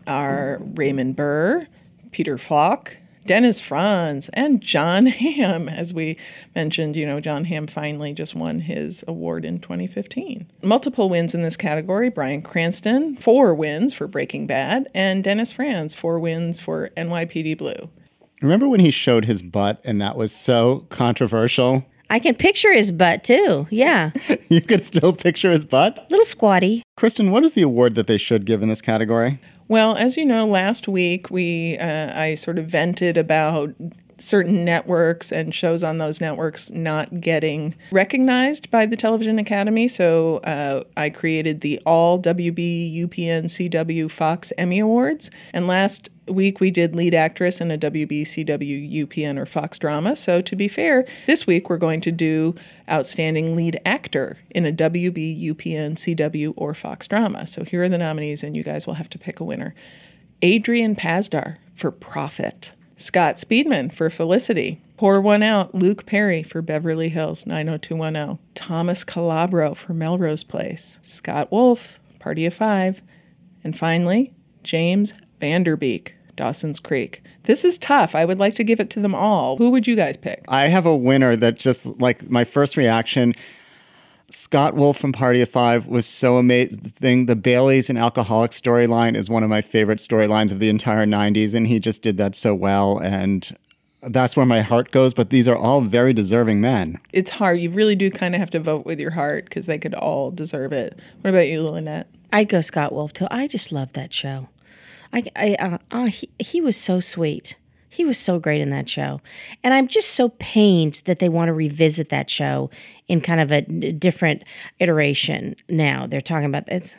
are 0.07 0.59
Raymond 0.73 1.15
Burr, 1.15 1.67
Peter 2.11 2.37
Falk, 2.37 2.97
Dennis 3.25 3.59
Franz 3.59 4.29
and 4.33 4.61
Jon 4.61 5.05
Hamm. 5.07 5.69
As 5.69 5.93
we 5.93 6.17
mentioned, 6.55 6.95
you 6.95 7.05
know, 7.05 7.19
Jon 7.19 7.45
Hamm 7.45 7.67
finally 7.67 8.13
just 8.13 8.35
won 8.35 8.59
his 8.59 9.03
award 9.07 9.45
in 9.45 9.59
2015. 9.59 10.45
Multiple 10.61 11.09
wins 11.09 11.33
in 11.33 11.41
this 11.41 11.57
category 11.57 12.09
Bryan 12.09 12.41
Cranston, 12.41 13.17
four 13.17 13.53
wins 13.53 13.93
for 13.93 14.07
Breaking 14.07 14.47
Bad, 14.47 14.89
and 14.93 15.23
Dennis 15.23 15.51
Franz, 15.51 15.93
four 15.93 16.19
wins 16.19 16.59
for 16.59 16.89
NYPD 16.97 17.57
Blue. 17.57 17.89
Remember 18.41 18.67
when 18.67 18.81
he 18.81 18.91
showed 18.91 19.23
his 19.23 19.41
butt 19.41 19.79
and 19.85 20.01
that 20.01 20.17
was 20.17 20.33
so 20.33 20.85
controversial? 20.89 21.85
I 22.09 22.19
can 22.19 22.35
picture 22.35 22.73
his 22.73 22.91
butt 22.91 23.23
too. 23.23 23.65
Yeah. 23.71 24.11
you 24.49 24.61
could 24.61 24.85
still 24.85 25.13
picture 25.13 25.51
his 25.51 25.65
butt? 25.65 26.05
Little 26.09 26.25
squatty. 26.25 26.83
Kristen, 26.97 27.31
what 27.31 27.43
is 27.43 27.53
the 27.53 27.61
award 27.61 27.95
that 27.95 28.07
they 28.07 28.17
should 28.17 28.45
give 28.45 28.61
in 28.61 28.69
this 28.69 28.81
category? 28.81 29.39
Well, 29.73 29.95
as 29.95 30.17
you 30.17 30.23
know, 30.23 30.45
last 30.45 30.87
week 30.87 31.31
we 31.31 31.79
uh, 31.79 32.15
I 32.15 32.35
sort 32.35 32.59
of 32.59 32.67
vented 32.67 33.17
about 33.17 33.73
certain 34.19 34.63
networks 34.63 35.31
and 35.31 35.53
shows 35.53 35.83
on 35.83 35.97
those 35.97 36.21
networks 36.21 36.69
not 36.69 37.19
getting 37.19 37.73
recognized 37.91 38.69
by 38.69 38.85
the 38.85 38.95
Television 38.95 39.39
Academy. 39.39 39.87
So 39.87 40.37
uh, 40.43 40.83
I 40.95 41.09
created 41.09 41.61
the 41.61 41.79
All 41.87 42.21
WB 42.21 43.03
UPN 43.03 43.45
CW 43.45 44.11
Fox 44.11 44.53
Emmy 44.59 44.77
Awards. 44.77 45.31
And 45.53 45.65
last 45.65 46.07
week 46.27 46.59
we 46.59 46.71
did 46.71 46.95
lead 46.95 47.13
actress 47.13 47.59
in 47.59 47.71
a 47.71 47.77
WB 47.77 48.21
CW 48.21 49.05
UPN 49.05 49.37
or 49.37 49.45
Fox 49.45 49.77
drama. 49.77 50.15
So 50.15 50.41
to 50.41 50.55
be 50.55 50.67
fair, 50.67 51.05
this 51.27 51.45
week 51.45 51.69
we're 51.69 51.77
going 51.77 52.01
to 52.01 52.11
do 52.11 52.55
outstanding 52.89 53.55
lead 53.55 53.79
actor 53.85 54.37
in 54.51 54.65
a 54.65 54.71
WB 54.71 55.51
UPN 55.51 55.95
CW 55.95 56.53
or 56.55 56.73
Fox 56.73 57.07
drama. 57.07 57.47
So 57.47 57.63
here 57.63 57.83
are 57.83 57.89
the 57.89 57.97
nominees, 57.97 58.43
and 58.43 58.55
you 58.55 58.63
guys 58.63 58.87
will 58.87 58.93
have 58.93 59.09
to 59.09 59.19
pick 59.19 59.39
a 59.39 59.43
winner. 59.43 59.75
Adrian 60.41 60.95
Pasdar 60.95 61.57
for 61.75 61.91
Profit. 61.91 62.71
Scott 62.97 63.35
Speedman 63.35 63.93
for 63.93 64.09
Felicity. 64.09 64.81
Pour 64.97 65.19
One 65.19 65.43
Out, 65.43 65.73
Luke 65.73 66.05
Perry 66.05 66.43
for 66.43 66.61
Beverly 66.61 67.09
Hills 67.09 67.45
90210. 67.45 68.37
Thomas 68.55 69.03
Calabro 69.03 69.75
for 69.75 69.93
Melrose 69.93 70.43
Place. 70.43 70.97
Scott 71.01 71.51
Wolf, 71.51 71.99
Party 72.19 72.45
of 72.45 72.53
Five. 72.53 73.01
And 73.63 73.77
finally, 73.77 74.33
James 74.63 75.13
Van 75.43 75.61
Der 75.61 75.75
Beek, 75.75 76.15
Dawson's 76.37 76.79
Creek. 76.79 77.21
This 77.43 77.65
is 77.65 77.77
tough. 77.77 78.15
I 78.15 78.23
would 78.23 78.39
like 78.39 78.55
to 78.55 78.63
give 78.63 78.79
it 78.79 78.89
to 78.91 79.01
them 79.01 79.13
all. 79.13 79.57
Who 79.57 79.71
would 79.71 79.85
you 79.85 79.93
guys 79.93 80.15
pick? 80.15 80.45
I 80.47 80.69
have 80.69 80.85
a 80.85 80.95
winner 80.95 81.35
that 81.35 81.55
just 81.55 81.85
like 81.85 82.29
my 82.29 82.45
first 82.45 82.77
reaction 82.77 83.35
Scott 84.29 84.73
Wolf 84.73 84.97
from 84.97 85.11
Party 85.11 85.41
of 85.41 85.49
Five 85.49 85.85
was 85.85 86.05
so 86.05 86.37
amazing. 86.37 87.25
The 87.25 87.35
Baileys 87.35 87.89
and 87.89 87.99
Alcoholic 87.99 88.51
storyline 88.51 89.17
is 89.17 89.29
one 89.29 89.43
of 89.43 89.49
my 89.49 89.61
favorite 89.61 89.99
storylines 89.99 90.53
of 90.53 90.59
the 90.59 90.69
entire 90.69 91.05
90s, 91.05 91.53
and 91.53 91.67
he 91.67 91.77
just 91.77 92.01
did 92.01 92.15
that 92.19 92.37
so 92.37 92.55
well. 92.55 92.99
And 92.99 93.53
that's 94.03 94.37
where 94.37 94.45
my 94.45 94.61
heart 94.61 94.91
goes, 94.91 95.13
but 95.13 95.29
these 95.29 95.49
are 95.49 95.57
all 95.57 95.81
very 95.81 96.13
deserving 96.13 96.61
men. 96.61 96.97
It's 97.11 97.29
hard. 97.29 97.59
You 97.59 97.69
really 97.69 97.97
do 97.97 98.09
kind 98.09 98.33
of 98.33 98.39
have 98.39 98.51
to 98.51 98.61
vote 98.61 98.85
with 98.85 98.97
your 98.97 99.11
heart 99.11 99.43
because 99.43 99.65
they 99.65 99.77
could 99.77 99.93
all 99.93 100.31
deserve 100.31 100.71
it. 100.71 100.97
What 101.19 101.31
about 101.31 101.49
you, 101.49 101.61
Lynette? 101.61 102.07
I'd 102.31 102.47
go 102.47 102.61
Scott 102.61 102.93
Wolf 102.93 103.11
too. 103.11 103.27
I 103.29 103.47
just 103.47 103.73
love 103.73 103.91
that 103.93 104.13
show. 104.13 104.47
I, 105.13 105.24
I 105.36 105.56
uh, 105.56 105.77
uh, 105.92 106.06
he, 106.07 106.30
he 106.39 106.60
was 106.62 106.75
so 106.75 107.00
sweet. 107.00 107.55
He 107.89 108.05
was 108.05 108.17
so 108.17 108.39
great 108.39 108.60
in 108.60 108.72
that 108.72 108.89
show. 108.89 109.22
And 109.63 109.72
I'm 109.72 109.88
just 109.88 110.12
so 110.12 110.29
pained 110.39 111.03
that 111.05 111.20
they 111.20 111.29
want 111.29 111.50
to 111.50 111.53
revisit 111.53 112.10
that 112.10 112.27
show 112.27 112.72
in 113.08 113.22
kind 113.22 113.39
of 113.39 113.51
a 113.51 113.62
different 113.91 114.43
iteration 114.79 115.55
now. 115.70 116.08
They're 116.08 116.20
talking 116.20 116.48
about 116.48 116.63
it's 116.67 116.96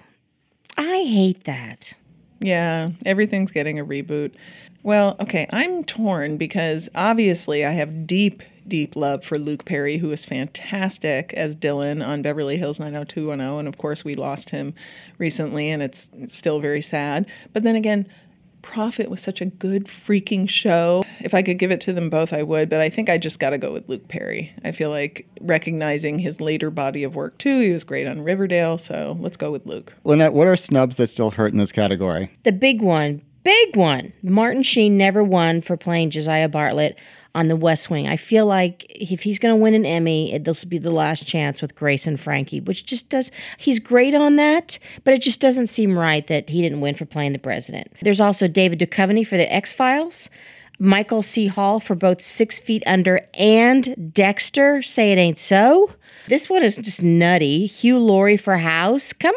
I 0.76 1.02
hate 1.02 1.44
that. 1.44 1.92
Yeah, 2.40 2.90
everything's 3.04 3.50
getting 3.50 3.78
a 3.80 3.84
reboot. 3.84 4.34
Well, 4.84 5.16
okay, 5.18 5.46
I'm 5.50 5.82
torn 5.84 6.36
because 6.36 6.90
obviously 6.94 7.64
I 7.64 7.70
have 7.70 8.06
deep, 8.06 8.42
deep 8.68 8.94
love 8.94 9.24
for 9.24 9.38
Luke 9.38 9.64
Perry, 9.64 9.96
who 9.96 10.12
is 10.12 10.26
fantastic 10.26 11.32
as 11.32 11.56
Dylan 11.56 12.06
on 12.06 12.20
Beverly 12.20 12.58
Hills 12.58 12.78
90210. 12.78 13.60
And 13.60 13.66
of 13.66 13.78
course, 13.78 14.04
we 14.04 14.14
lost 14.14 14.50
him 14.50 14.74
recently, 15.16 15.70
and 15.70 15.82
it's 15.82 16.10
still 16.26 16.60
very 16.60 16.82
sad. 16.82 17.24
But 17.54 17.62
then 17.62 17.76
again, 17.76 18.06
Profit 18.60 19.08
was 19.08 19.22
such 19.22 19.40
a 19.40 19.46
good 19.46 19.86
freaking 19.86 20.46
show. 20.46 21.02
If 21.20 21.32
I 21.32 21.42
could 21.42 21.58
give 21.58 21.70
it 21.70 21.80
to 21.82 21.94
them 21.94 22.10
both, 22.10 22.34
I 22.34 22.42
would, 22.42 22.68
but 22.68 22.82
I 22.82 22.90
think 22.90 23.08
I 23.08 23.16
just 23.16 23.38
got 23.38 23.50
to 23.50 23.58
go 23.58 23.72
with 23.72 23.88
Luke 23.88 24.08
Perry. 24.08 24.52
I 24.64 24.72
feel 24.72 24.90
like 24.90 25.26
recognizing 25.40 26.18
his 26.18 26.42
later 26.42 26.70
body 26.70 27.04
of 27.04 27.14
work 27.14 27.38
too, 27.38 27.60
he 27.60 27.70
was 27.70 27.84
great 27.84 28.06
on 28.06 28.22
Riverdale, 28.22 28.76
so 28.76 29.16
let's 29.20 29.36
go 29.36 29.50
with 29.50 29.64
Luke. 29.66 29.94
Lynette, 30.04 30.32
what 30.32 30.46
are 30.46 30.56
snubs 30.56 30.96
that 30.96 31.08
still 31.08 31.30
hurt 31.30 31.52
in 31.52 31.58
this 31.58 31.72
category? 31.72 32.30
The 32.44 32.52
big 32.52 32.80
one, 32.80 33.20
big 33.44 33.76
one. 33.76 34.12
Martin 34.22 34.62
Sheen 34.62 34.96
never 34.96 35.22
won 35.22 35.60
for 35.60 35.76
playing 35.76 36.10
Josiah 36.10 36.48
Bartlet 36.48 36.96
on 37.34 37.48
The 37.48 37.56
West 37.56 37.90
Wing. 37.90 38.06
I 38.06 38.16
feel 38.16 38.46
like 38.46 38.86
if 38.88 39.22
he's 39.22 39.38
going 39.38 39.52
to 39.52 39.60
win 39.60 39.74
an 39.74 39.84
Emmy, 39.84 40.36
this 40.38 40.62
will 40.62 40.70
be 40.70 40.78
the 40.78 40.90
last 40.90 41.26
chance 41.26 41.60
with 41.60 41.74
Grace 41.74 42.06
and 42.06 42.18
Frankie, 42.18 42.60
which 42.60 42.86
just 42.86 43.08
does, 43.08 43.30
he's 43.58 43.78
great 43.78 44.14
on 44.14 44.36
that, 44.36 44.78
but 45.02 45.14
it 45.14 45.22
just 45.22 45.40
doesn't 45.40 45.66
seem 45.66 45.98
right 45.98 46.26
that 46.28 46.48
he 46.48 46.62
didn't 46.62 46.80
win 46.80 46.94
for 46.94 47.04
playing 47.06 47.32
the 47.32 47.38
president. 47.38 47.92
There's 48.02 48.20
also 48.20 48.48
David 48.48 48.78
Duchovny 48.78 49.26
for 49.26 49.36
The 49.36 49.52
X 49.52 49.72
Files. 49.72 50.28
Michael 50.80 51.22
C. 51.22 51.46
Hall 51.46 51.78
for 51.78 51.94
both 51.94 52.20
Six 52.20 52.58
Feet 52.58 52.82
Under 52.84 53.20
and 53.34 54.12
Dexter. 54.12 54.82
Say 54.82 55.12
it 55.12 55.18
ain't 55.18 55.38
so. 55.38 55.92
This 56.26 56.50
one 56.50 56.64
is 56.64 56.76
just 56.76 57.00
nutty. 57.00 57.66
Hugh 57.66 57.98
Laurie 57.98 58.36
for 58.36 58.56
House. 58.56 59.12
Come 59.12 59.36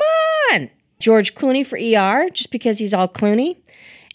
on. 0.52 0.70
George 1.00 1.36
Clooney 1.36 1.66
for 1.66 1.78
ER, 1.78 2.30
just 2.32 2.50
because 2.50 2.80
he's 2.80 2.94
all 2.94 3.08
Clooney. 3.08 3.58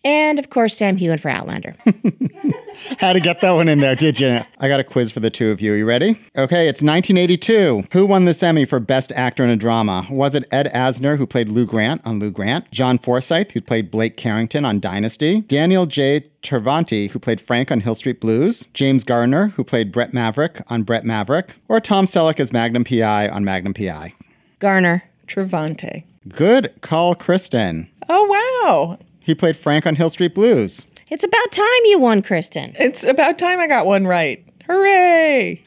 And 0.05 0.39
of 0.39 0.51
course, 0.51 0.77
Sam 0.77 0.97
Heughan 0.99 1.21
for 1.21 1.29
Outlander. 1.29 1.77
Had 2.99 3.13
to 3.13 3.21
get 3.21 3.41
that 3.41 3.53
one 3.53 3.69
in 3.69 3.81
there, 3.81 3.95
did 3.95 4.19
you? 4.19 4.41
I 4.59 4.69
got 4.69 4.81
a 4.81 4.85
quiz 4.85 5.13
for 5.13 5.21
the 5.21 5.31
two 5.31 5.51
of 5.51 5.61
you. 5.61 5.75
Are 5.75 5.77
You 5.77 5.85
ready? 5.85 6.11
Okay, 6.37 6.69
it's 6.69 6.83
1982. 6.83 7.85
Who 7.93 8.07
won 8.07 8.25
the 8.25 8.37
Emmy 8.43 8.65
for 8.65 8.81
Best 8.81 9.13
Actor 9.13 9.45
in 9.45 9.51
a 9.51 9.57
Drama? 9.57 10.07
Was 10.11 10.35
it 10.35 10.49
Ed 10.51 10.71
Asner, 10.75 11.17
who 11.17 11.27
played 11.27 11.49
Lou 11.49 11.65
Grant 11.65 12.01
on 12.05 12.19
Lou 12.19 12.31
Grant? 12.31 12.69
John 12.73 12.99
Forsythe, 12.99 13.53
who 13.53 13.61
played 13.61 13.91
Blake 13.91 14.17
Carrington 14.17 14.65
on 14.65 14.81
Dynasty? 14.81 15.43
Daniel 15.43 15.87
J. 15.87 16.29
Travanti, 16.43 17.09
who 17.09 17.19
played 17.21 17.41
Frank 17.41 17.71
on 17.71 17.81
Hill 17.81 17.95
Street 17.95 18.21
Blues? 18.21 18.65
James 18.75 19.05
Garner, 19.05 19.49
who 19.49 19.63
played 19.63 19.93
Brett 19.93 20.13
Maverick 20.13 20.63
on 20.69 20.83
Brett 20.83 21.05
Maverick? 21.05 21.51
Or 21.69 21.79
Tom 21.79 22.07
Selleck 22.07 22.41
as 22.41 22.53
Magnum 22.53 22.85
PI 22.85 23.29
on 23.29 23.45
Magnum 23.45 23.75
PI? 23.75 24.13
Garner. 24.59 25.05
Travanti. 25.29 26.05
Good 26.29 26.73
call, 26.81 27.15
Kristen. 27.15 27.89
Oh, 28.09 28.25
wow. 28.25 28.99
He 29.25 29.35
played 29.35 29.57
Frank 29.57 29.87
on 29.87 29.95
Hill 29.97 30.11
Street 30.11 30.35
Blues. 30.35 30.85
It's 31.11 31.25
about 31.25 31.53
time 31.53 31.67
you 31.85 31.99
won, 31.99 32.23
Kristen. 32.23 32.75
It's 32.79 33.05
about 33.05 33.39
time 33.39 33.61
I 33.61 33.67
got 33.67 33.87
one 33.87 34.07
right. 34.07 34.45
Hooray! 34.67 35.63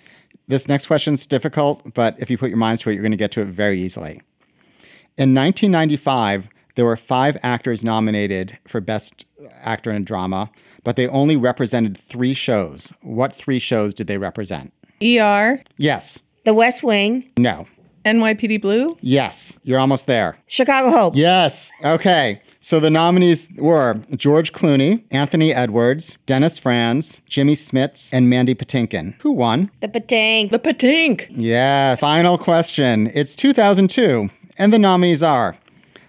This 0.48 0.68
next 0.68 0.88
question's 0.88 1.26
difficult, 1.26 1.94
but 1.94 2.16
if 2.20 2.30
you 2.30 2.38
put 2.38 2.50
your 2.50 2.58
minds 2.58 2.82
to 2.82 2.90
it, 2.90 2.94
you're 2.94 3.02
going 3.02 3.12
to 3.12 3.18
get 3.18 3.32
to 3.34 3.42
it 3.42 3.48
very 3.48 3.80
easily. 3.80 4.22
In 5.18 5.34
1995, 5.34 6.48
there 6.76 6.86
were 6.86 6.98
five 6.98 7.38
actors 7.42 7.84
nominated 7.84 8.58
for 8.68 8.82
Best 8.82 9.26
Actor 9.62 9.92
in 9.92 10.02
a 10.02 10.06
Drama, 10.06 10.52
but 10.84 10.98
they 10.98 11.08
only 11.08 11.36
represented 11.36 11.98
three 11.98 12.34
shows. 12.34 12.94
What 13.02 13.34
three 13.34 13.60
shows 13.60 13.94
did 13.94 14.08
they 14.08 14.18
represent? 14.18 14.74
ER, 15.02 15.62
Yes. 15.78 16.20
The 16.44 16.54
West 16.54 16.84
Wing, 16.84 17.28
No. 17.38 17.66
NYPD 18.06 18.62
Blue, 18.62 18.98
Yes. 19.02 19.58
You're 19.64 19.80
almost 19.80 20.06
there. 20.06 20.38
Chicago 20.48 20.92
Hope. 20.92 21.16
Yes. 21.16 21.72
Okay. 21.84 22.42
So 22.62 22.80
the 22.80 22.90
nominees 22.90 23.48
were 23.58 24.00
George 24.16 24.52
Clooney, 24.54 25.04
Anthony 25.12 25.54
Edwards, 25.54 26.18
Dennis 26.26 26.58
Franz, 26.58 27.20
Jimmy 27.28 27.56
Smits, 27.56 28.12
and 28.14 28.30
Mandy 28.30 28.56
Patinkin. 28.56 29.14
Who 29.22 29.32
won? 29.32 29.70
The 29.82 29.88
Patang. 29.88 30.52
The 30.52 30.60
Patink. 30.60 31.28
Yes. 31.30 32.00
Final 32.00 32.38
question. 32.38 33.12
It's 33.14 33.36
2002, 33.36 34.30
and 34.58 34.74
the 34.74 34.80
nominees 34.80 35.22
are 35.22 35.56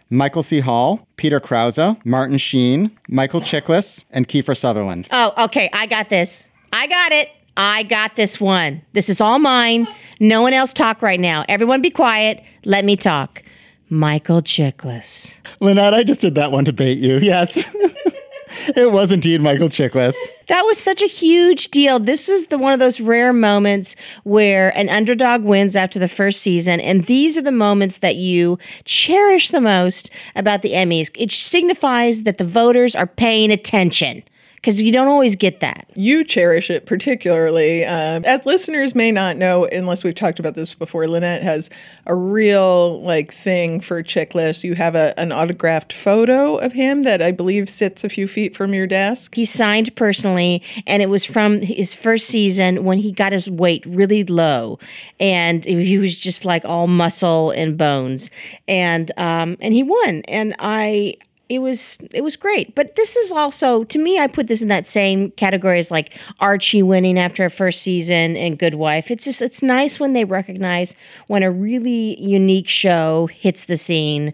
Michael 0.09 0.43
C. 0.43 0.61
Hall, 0.61 1.07
Peter 1.17 1.41
Krause, 1.41 1.97
Martin 2.05 2.39
Sheen, 2.39 2.91
Michael 3.09 3.41
Chiklis, 3.41 4.05
and 4.11 4.29
Kiefer 4.29 4.57
Sutherland. 4.57 5.09
Oh, 5.11 5.33
okay. 5.45 5.69
I 5.73 5.87
got 5.87 6.09
this. 6.11 6.49
I 6.73 6.87
got 6.87 7.13
it. 7.13 7.29
I 7.57 7.85
got 7.85 8.17
this 8.17 8.41
one. 8.41 8.83
This 8.93 9.09
is 9.09 9.21
all 9.21 9.39
mine. 9.39 9.89
No 10.21 10.43
one 10.43 10.53
else 10.53 10.73
talk 10.73 11.03
right 11.03 11.21
now. 11.21 11.45
Everyone 11.49 11.81
be 11.81 11.91
quiet. 11.91 12.43
Let 12.65 12.85
me 12.85 12.97
talk. 12.97 13.43
Michael 13.89 14.43
Chiklis. 14.43 15.35
Lynette, 15.61 15.95
I 15.95 16.03
just 16.03 16.21
did 16.21 16.35
that 16.35 16.53
one 16.53 16.65
to 16.65 16.73
bait 16.73 16.99
you. 16.99 17.19
Yes. 17.19 17.57
it 18.77 18.93
was 18.93 19.13
indeed 19.13 19.41
Michael 19.41 19.69
Chiklis. 19.69 20.15
That 20.49 20.63
was 20.63 20.79
such 20.79 21.03
a 21.03 21.07
huge 21.07 21.71
deal. 21.71 21.99
This 21.99 22.29
was 22.29 22.47
the 22.47 22.59
one 22.59 22.73
of 22.73 22.79
those 22.79 23.01
rare 23.01 23.33
moments 23.33 23.97
where 24.25 24.77
an 24.77 24.89
underdog 24.89 25.43
wins 25.43 25.77
after 25.77 25.99
the 25.99 26.09
first 26.09 26.43
season, 26.43 26.81
and 26.81 27.07
these 27.07 27.37
are 27.37 27.43
the 27.43 27.53
moments 27.53 27.99
that 27.99 28.17
you 28.17 28.59
cherish 28.85 29.51
the 29.51 29.61
most 29.61 30.11
about 30.35 30.63
the 30.63 30.73
Emmys. 30.73 31.11
It 31.15 31.33
signifies 31.33 32.23
that 32.23 32.39
the 32.39 32.45
voters 32.45 32.95
are 32.95 33.07
paying 33.07 33.51
attention 33.51 34.23
because 34.67 34.81
you 34.81 34.91
don't 34.91 35.07
always 35.07 35.37
get 35.37 35.61
that. 35.61 35.87
You 35.95 36.25
cherish 36.25 36.71
it 36.71 36.87
particularly. 36.87 37.85
Um, 37.85 38.25
as 38.25 38.45
listeners 38.47 38.97
may 38.97 39.13
not 39.13 39.37
know, 39.37 39.67
unless 39.67 40.03
we've 40.03 40.13
talked 40.13 40.41
about 40.41 40.57
this 40.57 40.75
before, 40.75 41.07
Lynette 41.07 41.45
has 41.45 41.71
a 42.07 42.17
real 42.17 43.01
like 43.03 43.33
thing 43.33 43.81
for 43.81 44.03
Chiklis. 44.03 44.65
You 44.65 44.75
have 44.75 44.97
a, 44.97 45.17
an 45.21 45.31
autographed 45.31 45.93
photo 45.93 46.57
of 46.57 46.73
him 46.73 47.05
that 47.05 47.23
I 47.23 47.31
believe 47.31 47.71
sits 47.71 48.03
a 48.03 48.09
few 48.09 48.27
feet 48.27 48.57
from 48.57 48.75
your 48.75 48.89
desk. 48.89 49.37
He 49.37 49.45
signed 49.45 49.95
personally, 49.95 50.65
and 50.85 51.01
it 51.01 51.11
was 51.11 51.25
from 51.25 51.63
his 51.63 51.95
first 51.95 52.27
season 52.27 52.83
when 52.83 52.99
he 52.99 53.13
got 53.13 53.33
his 53.33 53.49
weight 53.49 53.87
really 53.87 54.25
low, 54.25 54.81
and 55.21 55.65
he 55.65 55.97
was 55.99 56.19
just 56.19 56.45
like 56.45 56.65
all 56.65 56.89
muscle 56.89 57.53
and 57.53 57.79
bones, 57.79 58.33
and 58.67 59.13
um, 59.17 59.59
and 59.61 59.75
he 59.75 59.85
won, 59.85 60.23
and 60.27 60.57
I. 60.59 61.19
It 61.49 61.61
was 61.61 61.97
it 62.13 62.23
was 62.23 62.35
great, 62.35 62.75
but 62.75 62.97
this 62.97 63.17
is 63.17 63.31
also 63.31 63.85
to 63.85 63.99
me. 63.99 64.19
I 64.19 64.27
put 64.27 64.49
this 64.49 64.63
in 64.63 64.69
that 64.69 64.87
same 64.87 65.31
category 65.33 65.79
as 65.79 65.91
like 65.91 66.13
Archie 66.41 66.83
winning 66.83 67.19
after 67.19 67.45
a 67.45 67.51
first 67.51 67.83
season 67.83 68.37
and 68.37 68.59
Good 68.59 68.75
Wife. 68.75 69.11
It's 69.11 69.25
just 69.25 69.41
it's 69.41 69.63
nice 69.63 70.01
when 70.01 70.13
they 70.13 70.25
recognize 70.25 70.95
when 71.29 71.43
a 71.45 71.51
really 71.51 72.21
unique 72.21 72.69
show 72.69 73.27
hits 73.27 73.67
the 73.67 73.77
scene, 73.77 74.33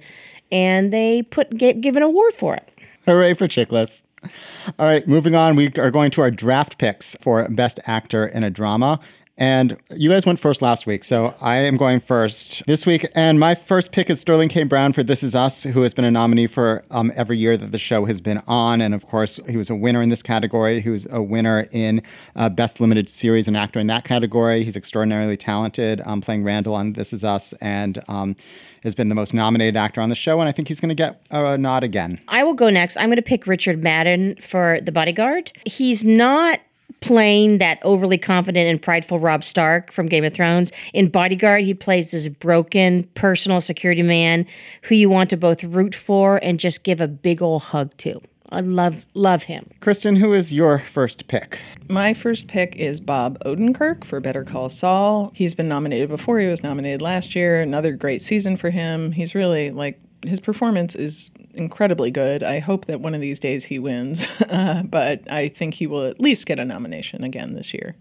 and 0.51 0.93
they 0.93 1.23
put 1.23 1.57
give, 1.57 1.81
give 1.83 1.97
an 1.97 2.03
award 2.03 2.35
for 2.35 2.55
it. 2.55 2.67
Hooray 3.05 3.35
for 3.35 3.47
Chiklis. 3.47 4.03
All 4.79 4.87
right, 4.87 5.07
moving 5.07 5.35
on. 5.35 5.57
We 5.57 5.73
are 5.79 5.91
going 5.91 6.11
to 6.13 6.21
our 6.21 6.31
draft 6.31 6.79
picks 6.79 7.17
for 7.21 7.47
Best 7.49 7.81
Actor 7.87 8.29
in 8.29 8.45
a 8.45 8.51
Drama. 8.51 9.01
And 9.39 9.79
you 9.91 10.11
guys 10.11 10.27
went 10.27 10.39
first 10.41 10.61
last 10.61 10.87
week, 10.87 11.05
so 11.05 11.35
I 11.41 11.57
am 11.57 11.79
going 11.79 12.01
first 12.01 12.63
this 12.67 12.85
week. 12.85 13.11
And 13.15 13.41
my 13.41 13.55
first 13.55 13.91
pick 13.91 14.11
is 14.11 14.21
Sterling 14.21 14.51
K. 14.51 14.65
Brown 14.65 14.93
for 14.93 15.03
This 15.03 15.23
Is 15.23 15.35
Us, 15.35 15.63
who 15.63 15.81
has 15.83 15.95
been 15.95 16.05
a 16.05 16.11
nominee 16.11 16.47
for 16.47 16.85
um, 16.91 17.11
every 17.15 17.39
year 17.39 17.57
that 17.57 17.73
the 17.73 17.79
show 17.79 18.05
has 18.05 18.21
been 18.21 18.43
on. 18.47 18.83
And 18.83 18.95
of 18.95 19.07
course, 19.07 19.41
he 19.49 19.57
was 19.57 19.71
a 19.71 19.75
winner 19.75 20.03
in 20.03 20.11
this 20.11 20.23
category. 20.23 20.83
He 20.83 20.91
was 20.91 21.07
a 21.11 21.23
winner 21.23 21.67
in 21.73 22.03
uh, 22.37 22.51
Best 22.51 22.79
Limited 22.79 23.09
Series 23.09 23.49
and 23.49 23.57
Actor 23.57 23.81
in 23.81 23.87
that 23.87 24.05
category. 24.05 24.65
He's 24.65 24.77
extraordinarily 24.77 25.39
talented, 25.39 26.03
um, 26.05 26.21
playing 26.21 26.45
Randall 26.45 26.75
on 26.75 26.93
This 26.93 27.15
Is 27.15 27.25
Us, 27.25 27.55
and 27.63 28.03
um, 28.09 28.37
has 28.83 28.95
been 28.95 29.09
the 29.09 29.15
most 29.15 29.33
nominated 29.33 29.77
actor 29.77 30.03
on 30.03 30.11
the 30.11 30.15
show. 30.15 30.41
And 30.41 30.49
I 30.49 30.53
think 30.53 30.69
he's 30.69 30.79
going 30.79 30.91
to 30.91 30.95
get 30.95 31.23
a 31.31 31.57
nod 31.57 31.85
again. 31.85 32.21
I 32.29 32.45
will 32.45 32.55
go 32.55 32.69
next. 32.69 32.99
I'm 32.99 33.07
going 33.07 33.17
to 33.17 33.23
pick 33.23 33.47
Richard 33.47 33.83
Madden 33.83 34.37
for 34.43 34.79
The 34.83 34.93
Bodyguard. 34.93 35.53
He's 35.65 36.05
not 36.05 36.61
playing 37.03 37.59
that 37.59 37.79
overly 37.83 38.17
confident 38.19 38.69
and 38.69 38.81
prideful 38.81 39.19
Rob 39.19 39.45
Stark 39.45 39.93
from 39.93 40.07
Game 40.07 40.25
of 40.25 40.33
Thrones. 40.33 40.73
In 40.95 41.09
Bodyguard, 41.09 41.65
he 41.65 41.75
plays 41.75 42.13
this 42.13 42.29
broken 42.29 43.05
personal 43.15 43.61
security 43.61 44.03
man 44.03 44.47
who 44.83 44.95
you 44.95 45.11
want 45.11 45.31
to 45.31 45.37
both 45.37 45.63
root 45.65 45.95
for 45.95 46.39
and 46.39 46.59
just 46.59 46.85
give 46.85 47.01
a 47.01 47.09
big 47.09 47.43
old 47.43 47.63
hug 47.63 47.95
to. 47.99 48.21
I 48.53 48.61
love 48.61 49.05
love 49.15 49.45
him. 49.45 49.69
Kristen, 49.81 50.15
who 50.15 50.35
is 50.35 50.53
your 50.53 50.79
first 50.79 51.27
pick? 51.27 51.59
My 51.89 52.13
first 52.13 52.49
pick 52.49 52.77
is 52.77 53.01
Bob 53.01 53.39
Odenkirk 53.45 54.05
for 54.05 54.21
Better 54.21 54.45
Call 54.45 54.69
Saul. 54.69 55.33
He's 55.35 55.55
been 55.55 55.69
nominated 55.69 56.11
before. 56.11 56.39
He 56.39 56.47
was 56.47 56.63
nominated 56.63 57.01
last 57.01 57.35
year. 57.35 57.63
Another 57.63 57.93
great 57.93 58.23
season 58.23 58.59
for 58.59 58.69
him. 58.69 59.11
He's 59.11 59.35
really 59.35 59.71
like 59.71 59.99
his 60.27 60.39
performance 60.39 60.95
is 60.95 61.31
incredibly 61.55 62.11
good. 62.11 62.43
I 62.43 62.59
hope 62.59 62.87
that 62.87 63.01
one 63.01 63.15
of 63.15 63.21
these 63.21 63.39
days 63.39 63.65
he 63.65 63.79
wins, 63.79 64.27
uh, 64.49 64.83
but 64.85 65.31
I 65.31 65.49
think 65.49 65.75
he 65.75 65.87
will 65.87 66.07
at 66.07 66.21
least 66.21 66.47
get 66.47 66.59
a 66.59 66.65
nomination 66.65 67.25
again 67.25 67.55
this 67.55 67.73
year. 67.73 67.97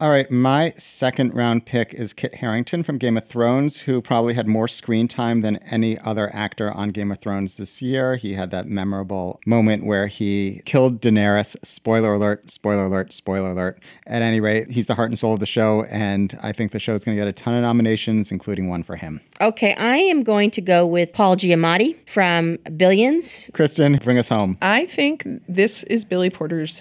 All 0.00 0.08
right, 0.08 0.30
my 0.30 0.72
second 0.78 1.34
round 1.34 1.66
pick 1.66 1.92
is 1.92 2.14
Kit 2.14 2.36
Harington 2.36 2.82
from 2.82 2.96
Game 2.96 3.18
of 3.18 3.28
Thrones, 3.28 3.80
who 3.80 4.00
probably 4.00 4.32
had 4.32 4.46
more 4.46 4.66
screen 4.66 5.08
time 5.08 5.42
than 5.42 5.58
any 5.58 5.98
other 5.98 6.34
actor 6.34 6.72
on 6.72 6.88
Game 6.88 7.12
of 7.12 7.18
Thrones 7.18 7.58
this 7.58 7.82
year. 7.82 8.16
He 8.16 8.32
had 8.32 8.50
that 8.50 8.66
memorable 8.66 9.40
moment 9.44 9.84
where 9.84 10.06
he 10.06 10.62
killed 10.64 11.02
Daenerys. 11.02 11.54
Spoiler 11.62 12.14
alert, 12.14 12.48
spoiler 12.48 12.86
alert, 12.86 13.12
spoiler 13.12 13.50
alert. 13.50 13.82
At 14.06 14.22
any 14.22 14.40
rate, 14.40 14.70
he's 14.70 14.86
the 14.86 14.94
heart 14.94 15.10
and 15.10 15.18
soul 15.18 15.34
of 15.34 15.40
the 15.40 15.44
show, 15.44 15.84
and 15.90 16.34
I 16.42 16.52
think 16.52 16.72
the 16.72 16.80
show 16.80 16.94
is 16.94 17.04
going 17.04 17.18
to 17.18 17.20
get 17.20 17.28
a 17.28 17.32
ton 17.34 17.52
of 17.52 17.60
nominations, 17.60 18.32
including 18.32 18.70
one 18.70 18.82
for 18.82 18.96
him. 18.96 19.20
Okay, 19.42 19.74
I 19.74 19.98
am 19.98 20.22
going 20.22 20.50
to 20.52 20.62
go 20.62 20.86
with 20.86 21.12
Paul 21.12 21.36
Giamatti 21.36 21.94
from 22.08 22.56
Billions. 22.74 23.50
Kristen, 23.52 24.00
bring 24.02 24.16
us 24.16 24.30
home. 24.30 24.56
I 24.62 24.86
think 24.86 25.26
this 25.46 25.82
is 25.82 26.06
Billy 26.06 26.30
Porter's 26.30 26.80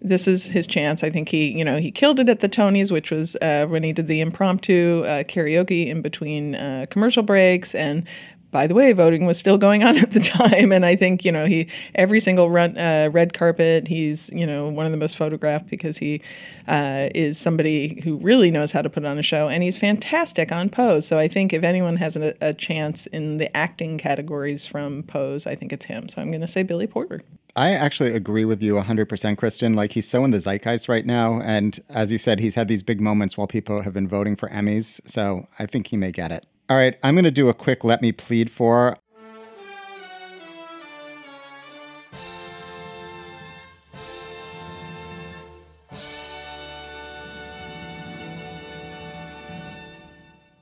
this 0.00 0.28
is 0.28 0.44
his 0.44 0.66
chance. 0.66 1.02
I 1.02 1.10
think 1.10 1.28
he, 1.28 1.48
you 1.56 1.64
know, 1.64 1.78
he 1.78 1.90
killed 1.90 2.20
it 2.20 2.28
at 2.28 2.40
the 2.40 2.48
Tonys, 2.48 2.90
which 2.90 3.10
was 3.10 3.36
uh, 3.36 3.66
when 3.68 3.82
he 3.82 3.92
did 3.92 4.08
the 4.08 4.20
impromptu 4.20 5.02
uh, 5.04 5.24
karaoke 5.24 5.88
in 5.88 6.02
between 6.02 6.54
uh, 6.54 6.86
commercial 6.90 7.22
breaks. 7.22 7.74
And 7.74 8.06
by 8.50 8.66
the 8.66 8.74
way, 8.74 8.92
voting 8.92 9.26
was 9.26 9.38
still 9.38 9.58
going 9.58 9.84
on 9.84 9.98
at 10.02 10.12
the 10.12 10.20
time, 10.20 10.72
and 10.72 10.86
I 10.86 10.96
think 10.96 11.24
you 11.24 11.32
know 11.32 11.46
he 11.46 11.68
every 11.94 12.20
single 12.20 12.50
run, 12.50 12.78
uh, 12.78 13.10
red 13.12 13.34
carpet. 13.34 13.86
He's 13.86 14.30
you 14.30 14.46
know 14.46 14.68
one 14.68 14.86
of 14.86 14.92
the 14.92 14.98
most 14.98 15.16
photographed 15.16 15.68
because 15.68 15.98
he 15.98 16.22
uh, 16.66 17.08
is 17.14 17.38
somebody 17.38 18.00
who 18.02 18.16
really 18.16 18.50
knows 18.50 18.72
how 18.72 18.82
to 18.82 18.90
put 18.90 19.04
on 19.04 19.18
a 19.18 19.22
show, 19.22 19.48
and 19.48 19.62
he's 19.62 19.76
fantastic 19.76 20.52
on 20.52 20.70
Pose. 20.70 21.06
So 21.06 21.18
I 21.18 21.28
think 21.28 21.52
if 21.52 21.62
anyone 21.62 21.96
has 21.96 22.16
a, 22.16 22.34
a 22.40 22.54
chance 22.54 23.06
in 23.06 23.36
the 23.36 23.54
acting 23.56 23.98
categories 23.98 24.66
from 24.66 25.02
Pose, 25.02 25.46
I 25.46 25.54
think 25.54 25.72
it's 25.72 25.84
him. 25.84 26.08
So 26.08 26.22
I'm 26.22 26.30
going 26.30 26.40
to 26.40 26.48
say 26.48 26.62
Billy 26.62 26.86
Porter. 26.86 27.22
I 27.56 27.72
actually 27.72 28.12
agree 28.12 28.44
with 28.44 28.62
you 28.62 28.74
100%, 28.74 29.36
Kristen. 29.36 29.74
Like, 29.74 29.92
he's 29.92 30.08
so 30.08 30.24
in 30.24 30.30
the 30.30 30.38
zeitgeist 30.38 30.88
right 30.88 31.04
now. 31.04 31.40
And 31.40 31.78
as 31.88 32.10
you 32.10 32.18
said, 32.18 32.38
he's 32.40 32.54
had 32.54 32.68
these 32.68 32.82
big 32.82 33.00
moments 33.00 33.36
while 33.36 33.46
people 33.46 33.82
have 33.82 33.94
been 33.94 34.08
voting 34.08 34.36
for 34.36 34.48
Emmys. 34.50 35.00
So 35.06 35.46
I 35.58 35.66
think 35.66 35.88
he 35.88 35.96
may 35.96 36.12
get 36.12 36.30
it. 36.30 36.46
All 36.70 36.76
right, 36.76 36.98
I'm 37.02 37.14
going 37.14 37.24
to 37.24 37.30
do 37.30 37.48
a 37.48 37.54
quick 37.54 37.82
Let 37.82 38.02
Me 38.02 38.12
Plead 38.12 38.50
For. 38.50 38.98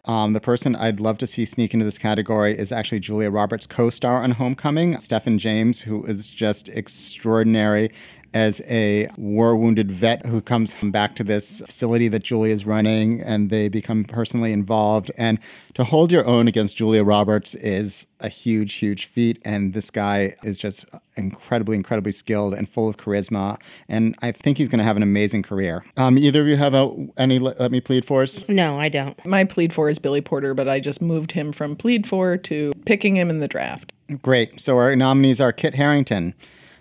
Um, 0.07 0.35
the 0.35 0.41
person 0.41 0.77
I'd 0.77 1.01
love 1.01 1.19
to 1.19 1.27
see 1.27 1.45
sneak 1.45 1.75
into 1.75 1.85
this 1.85 1.99
category 1.99 2.57
is 2.57 2.71
actually 2.71 3.01
Julia 3.01 3.31
Roberts' 3.31 3.67
co 3.67 3.91
star 3.91 4.23
on 4.23 4.31
Homecoming, 4.31 4.99
Stephan 5.01 5.39
James, 5.39 5.81
who 5.81 6.05
is 6.05 6.31
just 6.31 6.69
extraordinary 6.69 7.91
as 8.37 8.61
a 8.67 9.09
war 9.17 9.57
wounded 9.57 9.91
vet 9.91 10.27
who 10.27 10.43
comes 10.43 10.75
back 10.83 11.17
to 11.17 11.25
this 11.25 11.61
facility 11.61 12.07
that 12.07 12.23
Julia 12.23 12.53
is 12.53 12.67
running 12.67 13.23
and 13.23 13.49
they 13.49 13.71
become 13.71 14.05
personally 14.05 14.53
involved. 14.53 15.11
And 15.17 15.39
to 15.73 15.85
hold 15.85 16.13
your 16.13 16.27
own 16.27 16.47
against 16.47 16.77
Julia 16.77 17.03
Roberts 17.03 17.55
is 17.55 18.07
a 18.21 18.29
huge, 18.29 18.75
huge 18.75 19.07
feat. 19.07 19.41
And 19.47 19.73
this 19.73 19.91
guy 19.91 20.37
is 20.43 20.59
just 20.59 20.85
incredibly, 21.17 21.77
incredibly 21.77 22.13
skilled 22.13 22.53
and 22.53 22.69
full 22.69 22.91
of 22.91 22.99
charisma. 22.99 23.59
And 23.89 24.15
I 24.21 24.33
think 24.33 24.59
he's 24.59 24.69
going 24.69 24.81
to 24.81 24.85
have 24.85 24.99
an 24.99 25.03
amazing 25.03 25.43
career. 25.43 25.87
Um, 25.97 26.19
either 26.19 26.43
of 26.43 26.47
you 26.47 26.57
have 26.57 26.75
a, 26.75 26.95
any 27.17 27.39
Let 27.39 27.71
Me 27.71 27.81
Plead 27.81 28.05
Fors? 28.05 28.47
No, 28.51 28.79
I 28.79 28.91
don't. 28.91 29.25
My 29.25 29.45
plead 29.45 29.73
for 29.73 29.89
is 29.89 29.99
Billy 29.99 30.21
Porter, 30.21 30.53
but 30.53 30.69
I 30.69 30.79
just 30.79 31.01
moved 31.01 31.33
him 31.33 31.53
from 31.53 31.75
plead 31.75 32.07
for 32.07 32.37
to 32.37 32.75
picking 32.85 33.17
him 33.17 33.31
in 33.31 33.39
the 33.39 33.49
draft. 33.49 33.95
Great. 34.21 34.61
So 34.61 34.77
our 34.77 34.95
nominees 34.95 35.41
are 35.41 35.53
Kit 35.53 35.75
Harington, 35.75 36.35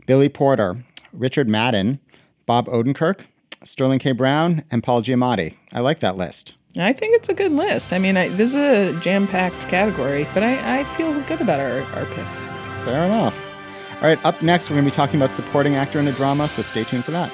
Billy 0.06 0.28
Porter, 0.28 0.84
Richard 1.18 1.48
Madden, 1.48 2.00
Bob 2.46 2.68
Odenkirk, 2.68 3.22
Sterling 3.64 4.00
K. 4.00 4.12
Brown, 4.12 4.64
and 4.72 4.84
Paul 4.84 5.02
Giamatti. 5.02 5.56
I 5.74 5.80
like 5.80 6.00
that 6.02 6.18
list. 6.18 6.54
I 6.78 6.92
think 6.94 7.16
it's 7.16 7.30
a 7.30 7.34
good 7.34 7.54
list. 7.54 7.94
I 7.94 8.00
mean, 8.00 8.18
I, 8.18 8.28
this 8.30 8.50
is 8.50 8.56
a 8.56 9.00
jam 9.00 9.28
packed 9.28 9.60
category, 9.70 10.28
but 10.34 10.44
I, 10.44 10.80
I 10.80 10.84
feel 10.96 11.20
good 11.22 11.42
about 11.42 11.60
our, 11.60 11.82
our 11.98 12.06
picks. 12.06 12.40
Fair 12.84 13.06
enough. 13.06 13.36
All 13.96 14.10
right, 14.10 14.24
up 14.26 14.42
next, 14.42 14.70
we're 14.70 14.76
going 14.76 14.86
to 14.86 14.92
be 14.92 14.96
talking 14.96 15.16
about 15.16 15.32
supporting 15.32 15.76
actor 15.76 16.00
in 16.00 16.08
a 16.08 16.12
drama, 16.12 16.50
so 16.50 16.62
stay 16.62 16.84
tuned 16.84 17.06
for 17.06 17.12
that. 17.12 17.32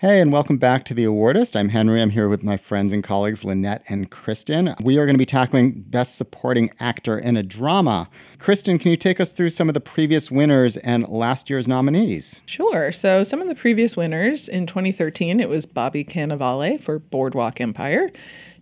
Hey, 0.00 0.20
and 0.20 0.30
welcome 0.30 0.58
back 0.58 0.84
to 0.84 0.94
The 0.94 1.06
Awardist. 1.06 1.56
I'm 1.56 1.70
Henry. 1.70 2.00
I'm 2.00 2.10
here 2.10 2.28
with 2.28 2.44
my 2.44 2.56
friends 2.56 2.92
and 2.92 3.02
colleagues 3.02 3.42
Lynette 3.42 3.82
and 3.88 4.08
Kristen. 4.08 4.76
We 4.80 4.96
are 4.96 5.04
going 5.04 5.14
to 5.14 5.18
be 5.18 5.26
tackling 5.26 5.72
Best 5.88 6.14
Supporting 6.14 6.70
Actor 6.78 7.18
in 7.18 7.36
a 7.36 7.42
Drama. 7.42 8.08
Kristen, 8.38 8.78
can 8.78 8.92
you 8.92 8.96
take 8.96 9.18
us 9.18 9.32
through 9.32 9.50
some 9.50 9.66
of 9.66 9.74
the 9.74 9.80
previous 9.80 10.30
winners 10.30 10.76
and 10.76 11.08
last 11.08 11.50
year's 11.50 11.66
nominees? 11.66 12.40
Sure. 12.46 12.92
So, 12.92 13.24
some 13.24 13.42
of 13.42 13.48
the 13.48 13.56
previous 13.56 13.96
winners 13.96 14.48
in 14.48 14.68
2013, 14.68 15.40
it 15.40 15.48
was 15.48 15.66
Bobby 15.66 16.04
Cannavale 16.04 16.80
for 16.80 17.00
Boardwalk 17.00 17.60
Empire. 17.60 18.08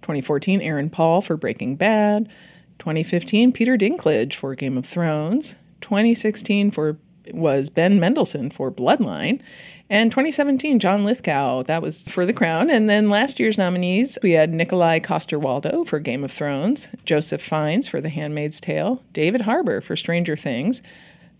2014, 0.01 0.63
Aaron 0.63 0.89
Paul 0.89 1.21
for 1.21 1.37
Breaking 1.37 1.77
Bad. 1.77 2.31
2015, 2.79 3.53
Peter 3.53 3.77
Dinklage 3.77 4.37
for 4.37 4.55
Game 4.55 4.79
of 4.79 4.87
Thrones. 4.87 5.55
2016 5.83 6.71
for 6.71 6.97
was 7.33 7.71
Ben 7.71 8.01
Mendelsohn 8.01 8.51
for 8.51 8.71
Bloodline. 8.71 9.41
And 9.89 10.11
2017, 10.11 10.81
John 10.81 11.05
Lithgow, 11.05 11.63
that 11.65 11.81
was 11.81 12.03
for 12.09 12.27
The 12.27 12.33
Crown. 12.33 12.71
And 12.71 12.91
then 12.91 13.09
last 13.09 13.39
year's 13.39 13.57
nominees, 13.57 14.19
we 14.23 14.33
had 14.33 14.53
Nikolaj 14.53 15.05
Coster-Waldau 15.05 15.87
for 15.87 16.01
Game 16.01 16.25
of 16.25 16.33
Thrones, 16.33 16.89
Joseph 17.05 17.43
Fiennes 17.43 17.87
for 17.87 18.01
The 18.01 18.09
Handmaid's 18.09 18.61
Tale, 18.61 19.01
David 19.13 19.43
Harbour 19.43 19.81
for 19.81 19.95
Stranger 19.95 20.37
Things, 20.37 20.83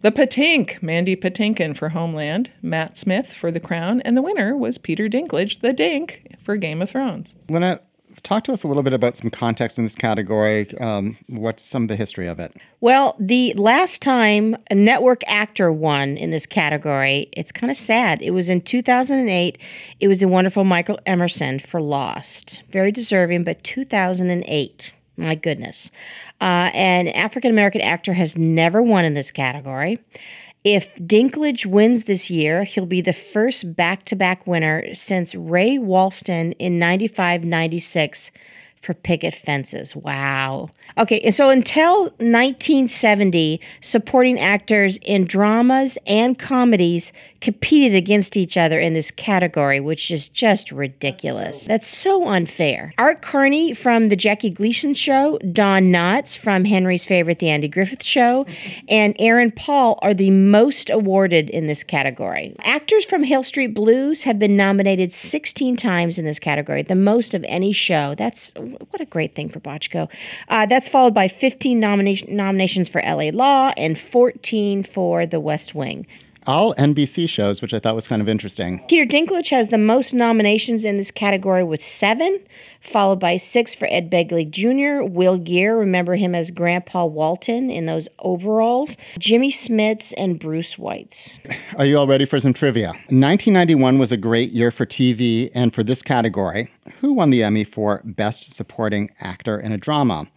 The 0.03 0.13
Patink, 0.13 0.81
Mandy 0.81 1.17
Patinkin 1.17 1.77
for 1.77 1.89
Homeland, 1.89 2.51
Matt 2.63 2.97
Smith 2.97 3.33
for 3.33 3.51
The 3.51 3.59
Crown, 3.59 4.01
and 4.03 4.17
the 4.17 4.23
winner 4.23 4.57
was 4.57 4.79
Peter 4.79 5.09
Dinklage, 5.09 5.61
the 5.61 5.73
Dink, 5.73 6.37
for 6.45 6.57
Game 6.57 6.83
of 6.83 6.91
Thrones. 6.91 7.35
Lynette, 7.49 7.86
talk 8.23 8.45
to 8.45 8.53
us 8.53 8.63
a 8.63 8.69
little 8.69 8.83
bit 8.83 8.93
about 8.93 9.17
some 9.17 9.31
context 9.31 9.79
in 9.79 9.85
this 9.85 9.95
category. 9.95 10.69
Um, 10.79 11.17
what's 11.29 11.63
some 11.63 11.83
of 11.83 11.89
the 11.89 11.97
history 11.97 12.27
of 12.27 12.39
it? 12.39 12.55
Well, 12.81 13.17
the 13.19 13.53
last 13.55 14.03
time 14.03 14.57
a 14.71 14.75
network 14.75 15.23
actor 15.27 15.73
won 15.73 16.17
in 16.17 16.31
this 16.31 16.47
category, 16.47 17.29
it's 17.33 17.53
kind 17.53 17.71
of 17.71 17.77
sad. 17.77 18.23
It 18.23 18.31
was 18.33 18.49
in 18.49 18.61
2008. 18.61 19.59
It 20.01 20.09
was 20.09 20.21
the 20.21 20.29
wonderful 20.29 20.65
Michael 20.65 20.99
Emerson 21.07 21.59
for 21.59 21.81
Lost. 21.81 22.63
Very 22.71 22.93
deserving, 22.93 23.45
but 23.45 23.63
2008. 23.65 24.93
My 25.17 25.35
goodness. 25.35 25.91
Uh, 26.41 26.71
an 26.75 27.09
African 27.09 27.51
American 27.51 27.81
actor 27.81 28.13
has 28.13 28.37
never 28.37 28.83
won 28.83 29.05
in 29.05 29.15
this 29.15 29.31
category. 29.31 29.99
If 30.67 30.93
Dinklage 30.97 31.65
wins 31.65 32.05
this 32.05 32.29
year, 32.29 32.65
he'll 32.65 32.87
be 32.87 33.01
the 33.01 33.13
first 33.13 33.77
back 33.77 34.05
to 34.07 34.17
back 34.17 34.49
winner 34.49 34.97
since 34.97 35.33
Ray 35.33 35.79
Walston 35.79 36.57
in 36.59 36.77
95 36.77 37.45
96 37.45 38.33
for 38.83 38.95
picket 38.95 39.35
fences. 39.35 39.97
Wow. 39.97 40.71
Okay, 40.97 41.21
and 41.21 41.35
so 41.35 41.51
until 41.51 42.05
1970, 42.05 43.61
supporting 43.81 44.39
actors 44.39 44.99
in 45.03 45.25
dramas 45.25 45.99
and 46.07 46.39
comedies 46.39 47.13
competed 47.41 47.95
against 47.95 48.37
each 48.37 48.57
other 48.57 48.79
in 48.79 48.95
this 48.95 49.11
category, 49.11 49.81
which 49.81 50.11
is 50.11 50.29
just 50.29 50.73
ridiculous. 50.73 51.67
That's 51.67 51.89
so 51.89 52.27
unfair. 52.27 52.95
Art 52.99 53.23
Carney 53.23 53.75
from 53.75 54.09
The 54.09 54.17
Jackie 54.17 54.51
Gleason 54.51 54.95
Show, 54.95 55.39
Don 55.53 55.93
Knotts 55.93 56.37
from 56.37 56.65
Henry's 56.65 57.05
favorite 57.05 57.41
The 57.41 57.51
Andy 57.51 57.69
Griffith 57.69 58.05
Show, 58.05 58.47
and 58.89 59.15
Aaron 59.19 59.51
Paul 59.51 59.99
are 60.03 60.15
the 60.15 60.31
most 60.31 60.91
awarded 60.91 61.51
in 61.51 61.67
this 61.67 61.83
category. 61.83 62.55
Actors 62.61 63.05
from 63.05 63.23
Hill 63.23 63.43
Street 63.43 63.75
Blues 63.75 64.23
have 64.23 64.39
been 64.39 64.57
nominated 64.57 65.13
16 65.13 65.77
times 65.77 66.19
in 66.19 66.25
this 66.25 66.39
category, 66.39 66.83
the 66.83 66.95
most 66.95 67.35
of 67.35 67.45
any 67.49 67.73
show. 67.73 68.15
That's 68.17 68.55
what 68.91 69.01
a 69.01 69.07
great 69.07 69.35
thing 69.35 69.49
for 69.49 69.61
Bochco. 69.61 70.09
Uh, 70.49 70.67
that's 70.67 70.89
followed 70.89 71.15
by 71.15 71.29
15 71.29 71.79
nomination, 71.79 72.35
nominations 72.35 72.89
for 72.89 73.03
LA 73.03 73.31
Law 73.33 73.73
and 73.77 73.99
14 73.99 74.83
for 74.83 75.27
The 75.27 75.41
West 75.41 75.75
Wing. 75.75 76.07
All 76.47 76.75
NBC 76.77 77.29
shows, 77.29 77.61
which 77.61 77.75
I 77.75 77.81
thought 77.81 77.97
was 77.97 78.07
kind 78.07 78.23
of 78.23 78.29
interesting. 78.29 78.85
Peter 78.87 79.05
Dinklage 79.05 79.51
has 79.51 79.69
the 79.69 79.79
most 79.79 80.15
nominations 80.15 80.85
in 80.85 80.97
this 80.97 81.11
category 81.11 81.65
with 81.65 81.85
seven, 81.85 82.39
followed 82.81 83.19
by 83.19 83.37
six 83.37 83.75
for 83.75 83.89
Ed 83.91 84.11
Begley 84.11 84.49
Jr., 84.49 85.03
Will 85.03 85.39
Geer, 85.39 85.77
remember 85.77 86.15
him 86.15 86.37
as 86.37 86.53
Grandpa 86.53 87.05
Walton 87.05 87.69
in 87.69 87.87
those 87.87 88.09
overalls, 88.21 88.97
Jimmy 89.19 89.51
Smits, 89.51 90.15
and 90.17 90.39
Bruce 90.39 90.77
Weitz. 90.77 91.39
Are 91.77 91.85
you 91.85 91.99
all 91.99 92.07
ready 92.07 92.27
for 92.27 92.39
some 92.39 92.55
trivia? 92.55 92.89
1991 92.89 93.99
was 93.99 94.13
a 94.13 94.17
great 94.17 94.53
year 94.53 94.71
for 94.71 94.87
TV 94.87 95.51
and 95.53 95.75
for 95.75 95.83
this 95.83 96.01
category. 96.01 96.71
Who 97.01 97.13
won 97.13 97.31
the 97.31 97.43
Emmy 97.43 97.65
for 97.65 98.03
Best 98.05 98.55
Supporting 98.55 99.11
Actor 99.21 99.59
in 99.59 99.73
a 99.73 99.79
Drama? 99.79 100.29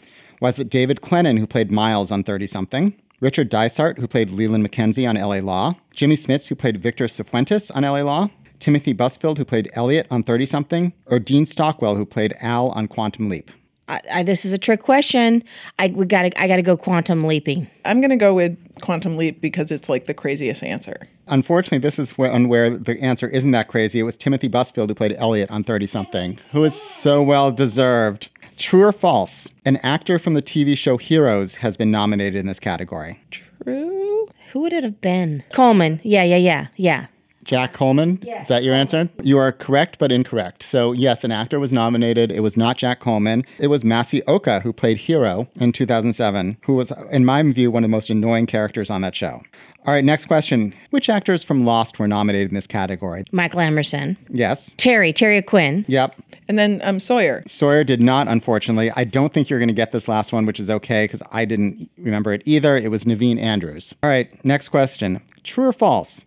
Was 0.41 0.58
it 0.58 0.69
David 0.69 1.02
Clennon, 1.02 1.38
who 1.38 1.45
played 1.45 1.69
Miles 1.69 2.12
on 2.12 2.24
30 2.24 2.48
something? 2.48 2.95
Richard 3.21 3.49
Dysart, 3.49 3.99
who 3.99 4.08
played 4.08 4.32
Leland 4.32 4.65
McKenzie 4.67 5.08
on 5.08 5.15
LA 5.15 5.45
Law, 5.45 5.75
Jimmy 5.91 6.15
Smits, 6.15 6.47
who 6.47 6.55
played 6.55 6.82
Victor 6.82 7.05
Cifuentes 7.05 7.69
on 7.75 7.84
LA 7.84 8.01
Law, 8.01 8.29
Timothy 8.60 8.93
Busfield, 8.93 9.38
who 9.38 9.45
played 9.45 9.69
Elliot 9.73 10.08
on 10.10 10.23
30 10.23 10.45
something, 10.45 10.93
or 11.08 11.19
Dean 11.19 11.45
Stockwell, 11.45 11.95
who 11.95 12.05
played 12.05 12.34
Al 12.39 12.69
on 12.69 12.88
Quantum 12.88 13.29
Leap? 13.29 13.51
I, 13.89 14.01
I, 14.12 14.23
this 14.23 14.45
is 14.45 14.53
a 14.53 14.58
trick 14.58 14.84
question. 14.84 15.43
I 15.79 15.88
we 15.88 16.05
got 16.05 16.32
I 16.38 16.47
got 16.47 16.58
to 16.58 16.62
go 16.62 16.77
quantum 16.77 17.23
leaping. 17.25 17.67
I'm 17.86 17.99
going 17.99 18.12
to 18.12 18.17
go 18.17 18.36
with 18.36 18.55
quantum 18.82 19.17
leap 19.17 19.41
because 19.41 19.71
it's 19.71 19.89
like 19.89 20.05
the 20.05 20.13
craziest 20.13 20.62
answer. 20.62 21.08
Unfortunately, 21.27 21.79
this 21.79 21.97
is 21.97 22.12
where, 22.12 22.39
where 22.39 22.69
the 22.69 22.99
answer 23.01 23.27
isn't 23.27 23.51
that 23.51 23.67
crazy. 23.67 23.99
It 23.99 24.03
was 24.03 24.15
Timothy 24.15 24.47
Busfield 24.47 24.89
who 24.89 24.95
played 24.95 25.15
Elliot 25.17 25.49
on 25.49 25.63
30 25.63 25.88
something, 25.88 26.39
who 26.51 26.63
is 26.63 26.79
so 26.79 27.23
well 27.23 27.51
deserved. 27.51 28.29
True 28.60 28.84
or 28.84 28.91
false? 28.91 29.48
An 29.65 29.78
actor 29.78 30.19
from 30.19 30.34
the 30.34 30.41
TV 30.41 30.78
show 30.78 30.98
Heroes 30.98 31.56
has 31.56 31.78
been 31.78 31.91
nominated 31.91 32.36
in 32.36 32.45
this 32.45 32.60
category. 32.60 33.19
True. 33.32 34.28
Who 34.52 34.60
would 34.60 34.74
it 34.74 34.84
have 34.84 35.00
been? 35.00 35.43
Coleman. 35.54 36.02
Yeah, 36.04 36.24
yeah, 36.24 36.36
yeah, 36.36 36.67
yeah. 36.76 37.08
Jack 37.45 37.74
Coleman? 37.74 38.19
Yes. 38.22 38.43
Is 38.43 38.48
that 38.50 38.63
your 38.63 38.76
answer? 38.76 39.10
You 39.24 39.38
are 39.38 39.52
correct, 39.52 39.98
but 39.98 40.12
incorrect. 40.12 40.62
So, 40.62 40.91
yes, 40.91 41.24
an 41.24 41.32
actor 41.32 41.60
was 41.60 41.72
nominated. 41.72 42.32
It 42.32 42.41
was 42.41 42.58
not 42.58 42.78
Jack 42.78 43.00
Coleman. 43.00 43.45
It 43.58 43.67
was 43.67 43.84
Masi 43.84 44.22
Oka, 44.28 44.60
who 44.60 44.72
played 44.74 44.98
Hiro 44.98 45.48
in 45.56 45.72
2007, 45.72 46.58
who 46.63 46.76
was, 46.76 46.91
in 47.12 47.26
my 47.26 47.41
view, 47.41 47.72
one 47.72 47.84
of 47.84 47.89
the 47.89 47.91
most 47.91 48.10
annoying 48.10 48.45
characters 48.45 48.89
on 48.89 49.02
that 49.02 49.15
show. 49.15 49.41
All 49.86 49.94
right, 49.94 50.04
next 50.04 50.26
question. 50.26 50.74
Which 50.92 51.10
actors 51.10 51.42
from 51.42 51.65
Lost 51.65 52.00
were 52.00 52.08
nominated 52.08 52.50
in 52.50 52.56
this 52.56 52.68
category? 52.68 53.24
Michael 53.32 53.62
Emerson. 53.62 54.18
Yes. 54.30 54.74
Terry, 54.78 55.13
Terry 55.13 55.42
Quinn. 55.42 55.86
Yep. 55.88 56.15
And 56.48 56.60
then 56.60 56.82
um, 56.84 57.00
Sawyer. 57.00 57.44
Sawyer 57.48 57.84
did 57.84 58.02
not, 58.02 58.28
unfortunately. 58.28 58.92
I 58.96 59.04
don't 59.04 59.34
think 59.34 59.50
you're 59.50 59.60
going 59.60 59.68
to 59.68 59.74
get 59.74 59.92
this 59.92 60.08
last 60.08 60.34
one, 60.34 60.46
which 60.46 60.60
is 60.60 60.70
okay 60.70 61.06
because 61.06 61.22
I 61.32 61.46
didn't 61.46 61.89
remember 61.98 62.34
it 62.34 62.42
either. 62.46 62.78
It 62.78 62.92
was 62.92 63.06
Naveen 63.06 63.39
Andrews. 63.39 63.94
All 64.04 64.10
right, 64.10 64.30
next 64.44 64.70
question. 64.70 65.22
True 65.44 65.68
or 65.68 65.74
false? 65.74 66.26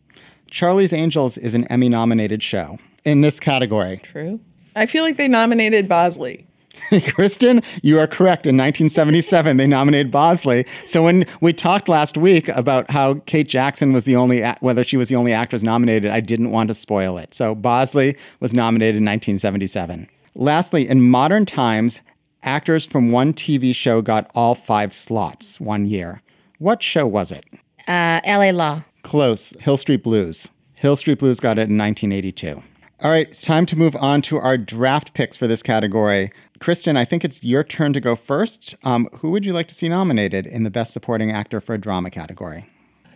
Charlie's 0.50 0.92
Angels 0.92 1.38
is 1.38 1.54
an 1.54 1.66
Emmy 1.68 1.88
nominated 1.88 2.42
show 2.42 2.78
in 3.04 3.20
this 3.20 3.38
category. 3.38 4.00
True. 4.02 4.40
I 4.76 4.86
feel 4.86 5.04
like 5.04 5.18
they 5.18 5.28
nominated 5.28 5.88
Bosley. 5.88 6.46
Kristen, 7.08 7.62
you 7.82 7.98
are 7.98 8.06
correct. 8.06 8.46
In 8.46 8.56
1977, 8.56 9.56
they 9.56 9.66
nominated 9.66 10.10
Bosley. 10.10 10.66
So 10.86 11.02
when 11.02 11.26
we 11.40 11.52
talked 11.52 11.88
last 11.88 12.16
week 12.16 12.48
about 12.48 12.90
how 12.90 13.14
Kate 13.26 13.48
Jackson 13.48 13.92
was 13.92 14.04
the 14.04 14.16
only, 14.16 14.42
whether 14.60 14.84
she 14.84 14.96
was 14.96 15.08
the 15.08 15.16
only 15.16 15.32
actress 15.32 15.62
nominated, 15.62 16.10
I 16.10 16.20
didn't 16.20 16.50
want 16.50 16.68
to 16.68 16.74
spoil 16.74 17.18
it. 17.18 17.34
So 17.34 17.54
Bosley 17.54 18.16
was 18.40 18.52
nominated 18.52 18.96
in 18.96 19.04
1977. 19.04 20.08
Lastly, 20.34 20.88
in 20.88 21.10
modern 21.10 21.46
times, 21.46 22.00
actors 22.42 22.86
from 22.86 23.12
one 23.12 23.32
TV 23.32 23.74
show 23.74 24.02
got 24.02 24.30
all 24.34 24.54
five 24.54 24.94
slots 24.94 25.60
one 25.60 25.86
year. 25.86 26.22
What 26.58 26.82
show 26.82 27.06
was 27.06 27.32
it? 27.32 27.44
Uh, 27.88 28.20
L.A. 28.24 28.52
Law. 28.52 28.82
Close. 29.02 29.52
Hill 29.60 29.76
Street 29.76 30.02
Blues. 30.02 30.48
Hill 30.74 30.96
Street 30.96 31.18
Blues 31.18 31.40
got 31.40 31.58
it 31.58 31.68
in 31.68 31.78
1982. 31.78 32.62
All 33.02 33.10
right, 33.10 33.28
it's 33.28 33.42
time 33.42 33.66
to 33.66 33.76
move 33.76 33.96
on 33.96 34.22
to 34.22 34.38
our 34.38 34.56
draft 34.56 35.12
picks 35.12 35.36
for 35.36 35.48
this 35.48 35.60
category. 35.60 36.30
Kristen, 36.62 36.96
I 36.96 37.04
think 37.04 37.24
it's 37.24 37.42
your 37.42 37.64
turn 37.64 37.92
to 37.92 38.00
go 38.00 38.14
first. 38.14 38.76
Um, 38.84 39.08
who 39.18 39.32
would 39.32 39.44
you 39.44 39.52
like 39.52 39.66
to 39.66 39.74
see 39.74 39.88
nominated 39.88 40.46
in 40.46 40.62
the 40.62 40.70
Best 40.70 40.92
Supporting 40.92 41.32
Actor 41.32 41.60
for 41.60 41.74
a 41.74 41.78
Drama 41.78 42.08
category? 42.08 42.64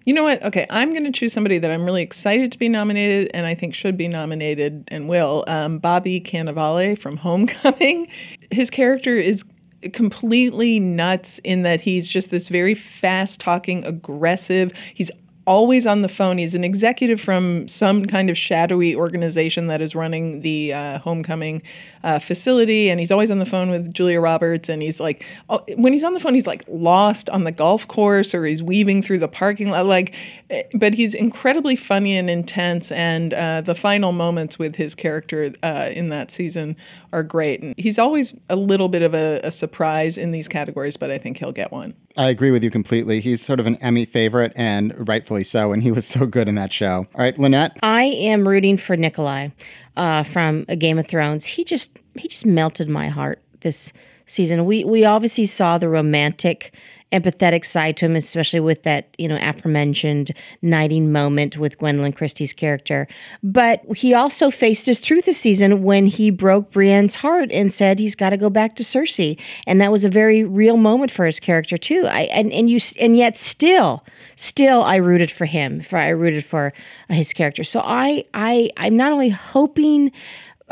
You 0.04 0.14
know 0.14 0.24
what? 0.24 0.42
Okay, 0.42 0.66
I'm 0.68 0.90
going 0.90 1.04
to 1.04 1.12
choose 1.12 1.32
somebody 1.32 1.58
that 1.58 1.70
I'm 1.70 1.84
really 1.84 2.02
excited 2.02 2.50
to 2.50 2.58
be 2.58 2.68
nominated 2.68 3.30
and 3.34 3.46
I 3.46 3.54
think 3.54 3.72
should 3.72 3.96
be 3.96 4.08
nominated 4.08 4.82
and 4.88 5.08
will. 5.08 5.44
Um, 5.46 5.78
Bobby 5.78 6.20
Cannavale 6.20 6.98
from 6.98 7.16
Homecoming. 7.18 8.08
His 8.50 8.68
character 8.68 9.16
is 9.16 9.44
completely 9.92 10.80
nuts 10.80 11.38
in 11.44 11.62
that 11.62 11.80
he's 11.80 12.08
just 12.08 12.32
this 12.32 12.48
very 12.48 12.74
fast 12.74 13.38
talking, 13.38 13.84
aggressive. 13.84 14.72
He's 14.92 15.12
always 15.46 15.86
on 15.86 16.02
the 16.02 16.08
phone. 16.08 16.38
He's 16.38 16.54
an 16.54 16.64
executive 16.64 17.20
from 17.20 17.68
some 17.68 18.06
kind 18.06 18.30
of 18.30 18.36
shadowy 18.36 18.94
organization 18.94 19.68
that 19.68 19.80
is 19.80 19.94
running 19.94 20.40
the 20.40 20.72
uh, 20.72 20.98
homecoming 20.98 21.62
uh, 22.02 22.18
facility, 22.18 22.90
and 22.90 23.00
he's 23.00 23.10
always 23.10 23.30
on 23.30 23.38
the 23.38 23.46
phone 23.46 23.70
with 23.70 23.92
Julia 23.92 24.20
Roberts. 24.20 24.68
And 24.68 24.82
he's 24.82 25.00
like, 25.00 25.24
oh, 25.48 25.64
when 25.76 25.92
he's 25.92 26.04
on 26.04 26.14
the 26.14 26.20
phone, 26.20 26.34
he's 26.34 26.46
like 26.46 26.64
lost 26.68 27.28
on 27.30 27.44
the 27.44 27.52
golf 27.52 27.86
course 27.88 28.34
or 28.34 28.44
he's 28.44 28.62
weaving 28.62 29.02
through 29.02 29.18
the 29.18 29.28
parking 29.28 29.70
lot. 29.70 29.86
Like, 29.86 30.14
eh, 30.50 30.62
but 30.74 30.94
he's 30.94 31.14
incredibly 31.14 31.76
funny 31.76 32.16
and 32.16 32.30
intense. 32.30 32.92
And 32.92 33.34
uh, 33.34 33.60
the 33.62 33.74
final 33.74 34.12
moments 34.12 34.58
with 34.58 34.76
his 34.76 34.94
character 34.94 35.52
uh, 35.62 35.90
in 35.92 36.08
that 36.10 36.30
season 36.30 36.76
are 37.12 37.22
great. 37.22 37.62
And 37.62 37.74
he's 37.76 37.98
always 37.98 38.34
a 38.48 38.56
little 38.56 38.88
bit 38.88 39.02
of 39.02 39.14
a, 39.14 39.40
a 39.42 39.50
surprise 39.50 40.18
in 40.18 40.30
these 40.30 40.48
categories, 40.48 40.96
but 40.96 41.10
I 41.10 41.18
think 41.18 41.38
he'll 41.38 41.52
get 41.52 41.72
one. 41.72 41.94
I 42.16 42.30
agree 42.30 42.50
with 42.50 42.64
you 42.64 42.70
completely. 42.70 43.20
He's 43.20 43.44
sort 43.44 43.60
of 43.60 43.66
an 43.66 43.76
Emmy 43.76 44.06
favorite, 44.06 44.52
and 44.56 44.94
rightfully 45.06 45.35
so. 45.44 45.72
And 45.72 45.82
he 45.82 45.92
was 45.92 46.06
so 46.06 46.26
good 46.26 46.48
in 46.48 46.54
that 46.56 46.72
show. 46.72 47.06
All 47.14 47.20
right, 47.22 47.38
Lynette. 47.38 47.76
I 47.82 48.04
am 48.04 48.46
rooting 48.46 48.76
for 48.76 48.96
Nikolaj 48.96 49.52
uh, 49.96 50.22
from 50.24 50.64
Game 50.64 50.98
of 50.98 51.06
Thrones. 51.06 51.44
He 51.44 51.64
just 51.64 51.90
he 52.16 52.28
just 52.28 52.46
melted 52.46 52.88
my 52.88 53.08
heart 53.08 53.42
this 53.60 53.92
season. 54.26 54.64
We 54.64 54.84
we 54.84 55.04
obviously 55.04 55.46
saw 55.46 55.78
the 55.78 55.88
romantic 55.88 56.74
empathetic 57.12 57.64
side 57.64 57.96
to 57.96 58.06
him, 58.06 58.16
especially 58.16 58.60
with 58.60 58.82
that, 58.82 59.14
you 59.16 59.28
know, 59.28 59.38
aforementioned 59.40 60.32
knighting 60.62 61.12
moment 61.12 61.56
with 61.56 61.78
Gwendoline 61.78 62.14
Christie's 62.14 62.52
character. 62.52 63.06
But 63.42 63.82
he 63.96 64.12
also 64.12 64.50
faced 64.50 64.86
his 64.86 65.00
truth 65.00 65.24
this 65.24 65.38
season 65.38 65.84
when 65.84 66.06
he 66.06 66.30
broke 66.30 66.72
Brienne's 66.72 67.14
heart 67.14 67.50
and 67.52 67.72
said 67.72 67.98
he's 67.98 68.16
got 68.16 68.30
to 68.30 68.36
go 68.36 68.50
back 68.50 68.76
to 68.76 68.82
Cersei. 68.82 69.38
And 69.66 69.80
that 69.80 69.92
was 69.92 70.04
a 70.04 70.08
very 70.08 70.44
real 70.44 70.76
moment 70.76 71.12
for 71.12 71.24
his 71.24 71.38
character 71.38 71.78
too. 71.78 72.06
I 72.06 72.22
and, 72.22 72.52
and 72.52 72.68
you 72.68 72.80
and 73.00 73.16
yet 73.16 73.36
still, 73.36 74.04
still 74.34 74.82
I 74.82 74.96
rooted 74.96 75.30
for 75.30 75.46
him. 75.46 75.82
For 75.82 75.98
I 75.98 76.08
rooted 76.08 76.44
for 76.44 76.72
his 77.08 77.32
character. 77.32 77.62
So 77.62 77.80
I 77.80 78.24
I 78.34 78.70
I'm 78.76 78.96
not 78.96 79.12
only 79.12 79.28
hoping 79.28 80.10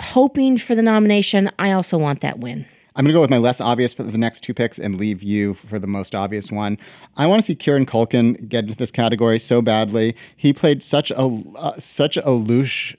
hoping 0.01 0.59
for 0.59 0.75
the 0.75 0.83
nomination, 0.83 1.51
I 1.59 1.71
also 1.71 1.97
want 1.97 2.21
that 2.23 2.41
win. 2.41 2.67
I'm 2.97 3.05
going 3.05 3.13
to 3.13 3.17
go 3.17 3.21
with 3.21 3.31
my 3.31 3.39
less 3.39 3.61
obvious 3.61 3.93
for 3.93 4.05
the 4.05 4.17
next 4.17 4.43
two 4.43 4.55
picks 4.55 4.79
and 4.79 4.95
leave 4.95 5.21
you 5.21 5.55
for 5.55 5.81
the 5.81 5.87
most 5.87 6.15
obvious 6.15 6.53
one. 6.53 6.79
I 7.17 7.27
want 7.27 7.43
to 7.43 7.47
see 7.47 7.57
Kieran 7.57 7.87
Culkin 7.87 8.49
get 8.49 8.65
into 8.65 8.77
this 8.77 8.93
category 8.93 9.41
so 9.41 9.61
badly. 9.61 10.15
He 10.37 10.53
played 10.53 10.81
such 10.81 11.11
a 11.11 11.43
uh, 11.57 11.79
such 11.81 12.17
a 12.17 12.23
louche 12.23 12.95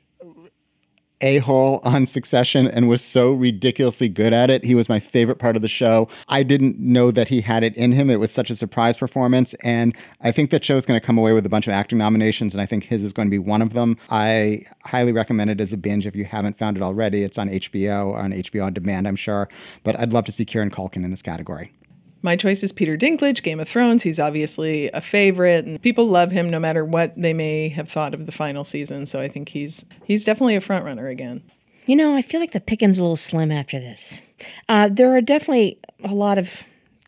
a 1.21 1.39
hole 1.39 1.80
on 1.84 2.06
Succession 2.06 2.67
and 2.67 2.88
was 2.88 3.04
so 3.04 3.32
ridiculously 3.32 4.10
good 4.10 4.34
at 4.34 4.49
it. 4.49 4.63
He 4.63 4.75
was 4.75 4.89
my 4.89 4.99
favorite 4.99 5.39
part 5.39 5.56
of 5.56 5.62
the 5.62 5.67
show. 5.67 6.08
I 6.28 6.43
didn't 6.43 6.80
know 6.80 7.12
that 7.12 7.28
he 7.28 7.41
had 7.41 7.63
it 7.63 7.75
in 7.75 7.91
him. 7.91 8.10
It 8.10 8.19
was 8.19 8.32
such 8.32 8.49
a 8.49 8.56
surprise 8.56 8.97
performance. 8.97 9.54
And 9.63 9.95
I 10.21 10.32
think 10.32 10.51
that 10.51 10.63
show 10.63 10.78
is 10.78 10.86
going 10.86 10.99
to 10.99 11.06
come 11.06 11.17
away 11.17 11.34
with 11.34 11.45
a 11.45 11.49
bunch 11.49 11.67
of 11.67 11.73
acting 11.73 11.97
nominations. 11.97 12.54
And 12.54 12.62
I 12.62 12.65
think 12.65 12.84
his 12.84 13.04
is 13.04 13.13
going 13.13 13.28
to 13.28 13.32
be 13.32 13.39
one 13.39 13.62
of 13.62 13.73
them. 13.73 13.97
I 14.10 14.65
highly 14.84 15.12
recommend 15.12 15.49
it 15.49 15.62
as 15.62 15.71
a 15.73 15.78
binge 15.78 16.06
if 16.06 16.15
you 16.15 16.25
haven't 16.25 16.58
found 16.58 16.78
it 16.78 16.84
already. 16.84 17.23
It's 17.23 17.38
on 17.38 17.49
HBO, 17.49 18.13
on 18.15 18.32
HBO 18.32 18.65
on 18.65 18.73
demand, 18.73 19.08
I'm 19.08 19.15
sure. 19.15 19.47
But 19.84 19.99
I'd 19.99 20.13
love 20.13 20.25
to 20.25 20.32
see 20.32 20.45
Kieran 20.45 20.71
Culkin 20.71 21.04
in 21.04 21.12
this 21.12 21.21
category. 21.21 21.71
My 22.25 22.35
choice 22.35 22.63
is 22.63 22.71
Peter 22.71 22.97
Dinklage, 22.97 23.43
Game 23.43 23.59
of 23.59 23.69
Thrones. 23.69 24.01
He's 24.01 24.19
obviously 24.19 24.89
a 24.89 24.99
favorite, 24.99 25.63
and 25.63 25.79
people 25.79 26.07
love 26.07 26.31
him 26.31 26.49
no 26.49 26.59
matter 26.59 26.83
what 26.83 27.13
they 27.15 27.33
may 27.33 27.69
have 27.69 27.88
thought 27.88 28.15
of 28.15 28.25
the 28.25 28.31
final 28.31 28.63
season. 28.63 29.05
So 29.05 29.21
I 29.21 29.27
think 29.27 29.47
he's 29.47 29.85
he's 30.05 30.25
definitely 30.25 30.55
a 30.55 30.61
front 30.61 30.85
runner 30.85 31.07
again. 31.07 31.43
You 31.85 31.95
know, 31.95 32.15
I 32.15 32.23
feel 32.23 32.39
like 32.39 32.51
the 32.51 32.59
picking's 32.59 32.97
a 32.97 33.03
little 33.03 33.15
slim 33.15 33.51
after 33.51 33.79
this. 33.79 34.19
Uh, 34.67 34.89
there 34.91 35.15
are 35.15 35.21
definitely 35.21 35.77
a 36.03 36.15
lot 36.15 36.39
of 36.39 36.49